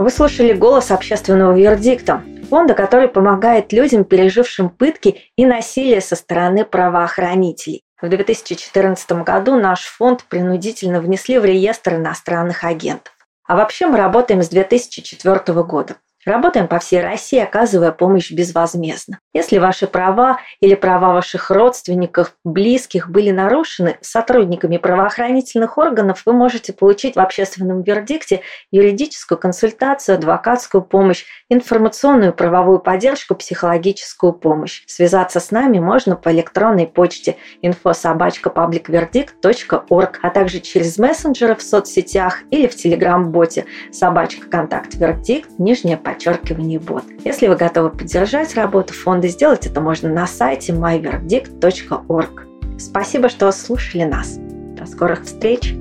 Вы 0.00 0.08
слушали 0.08 0.54
голос 0.54 0.90
общественного 0.90 1.54
вердикта, 1.54 2.22
фонда, 2.48 2.72
который 2.72 3.06
помогает 3.06 3.70
людям, 3.70 4.04
пережившим 4.04 4.70
пытки 4.70 5.30
и 5.36 5.44
насилие 5.44 6.00
со 6.00 6.16
стороны 6.16 6.64
правоохранителей. 6.64 7.82
В 8.00 8.08
2014 8.08 9.12
году 9.22 9.60
наш 9.60 9.82
фонд 9.82 10.24
принудительно 10.24 11.02
внесли 11.02 11.38
в 11.38 11.44
реестр 11.44 11.96
иностранных 11.96 12.64
агентов. 12.64 13.12
А 13.46 13.56
вообще 13.56 13.88
мы 13.88 13.98
работаем 13.98 14.42
с 14.42 14.48
2004 14.48 15.62
года. 15.64 15.96
Работаем 16.26 16.68
по 16.68 16.78
всей 16.78 17.00
России, 17.00 17.38
оказывая 17.38 17.92
помощь 17.92 18.30
безвозмездно. 18.30 19.20
Если 19.32 19.56
ваши 19.56 19.86
права 19.86 20.38
или 20.60 20.74
права 20.74 21.14
ваших 21.14 21.50
родственников, 21.50 22.34
близких 22.44 23.08
были 23.08 23.30
нарушены 23.30 23.96
сотрудниками 24.02 24.76
правоохранительных 24.76 25.78
органов, 25.78 26.20
вы 26.26 26.34
можете 26.34 26.74
получить 26.74 27.16
в 27.16 27.20
общественном 27.20 27.82
вердикте 27.82 28.42
юридическую 28.70 29.38
консультацию, 29.38 30.16
адвокатскую 30.16 30.82
помощь, 30.82 31.24
информационную 31.48 32.34
правовую 32.34 32.80
поддержку, 32.80 33.34
психологическую 33.34 34.34
помощь. 34.34 34.82
Связаться 34.86 35.40
с 35.40 35.50
нами 35.50 35.78
можно 35.78 36.16
по 36.16 36.30
электронной 36.30 36.86
почте 36.86 37.38
info.publicverdict.org, 37.62 40.18
а 40.22 40.28
также 40.28 40.60
через 40.60 40.98
мессенджеры 40.98 41.54
в 41.54 41.62
соцсетях 41.62 42.40
или 42.50 42.66
в 42.66 42.76
телеграм-боте 42.76 43.64
собачка 43.90 44.50
контакт 44.50 44.96
вердикт, 44.96 45.48
нижняя 45.58 45.96
подчеркивание 46.12 46.78
бот. 46.78 47.04
Если 47.24 47.46
вы 47.46 47.56
готовы 47.56 47.90
поддержать 47.90 48.54
работу 48.54 48.92
фонда, 48.92 49.28
сделать 49.28 49.66
это 49.66 49.80
можно 49.80 50.08
на 50.08 50.26
сайте 50.26 50.72
myverdict.org. 50.72 52.46
Спасибо, 52.78 53.28
что 53.28 53.50
слушали 53.52 54.04
нас. 54.04 54.36
До 54.38 54.86
скорых 54.86 55.24
встреч! 55.24 55.74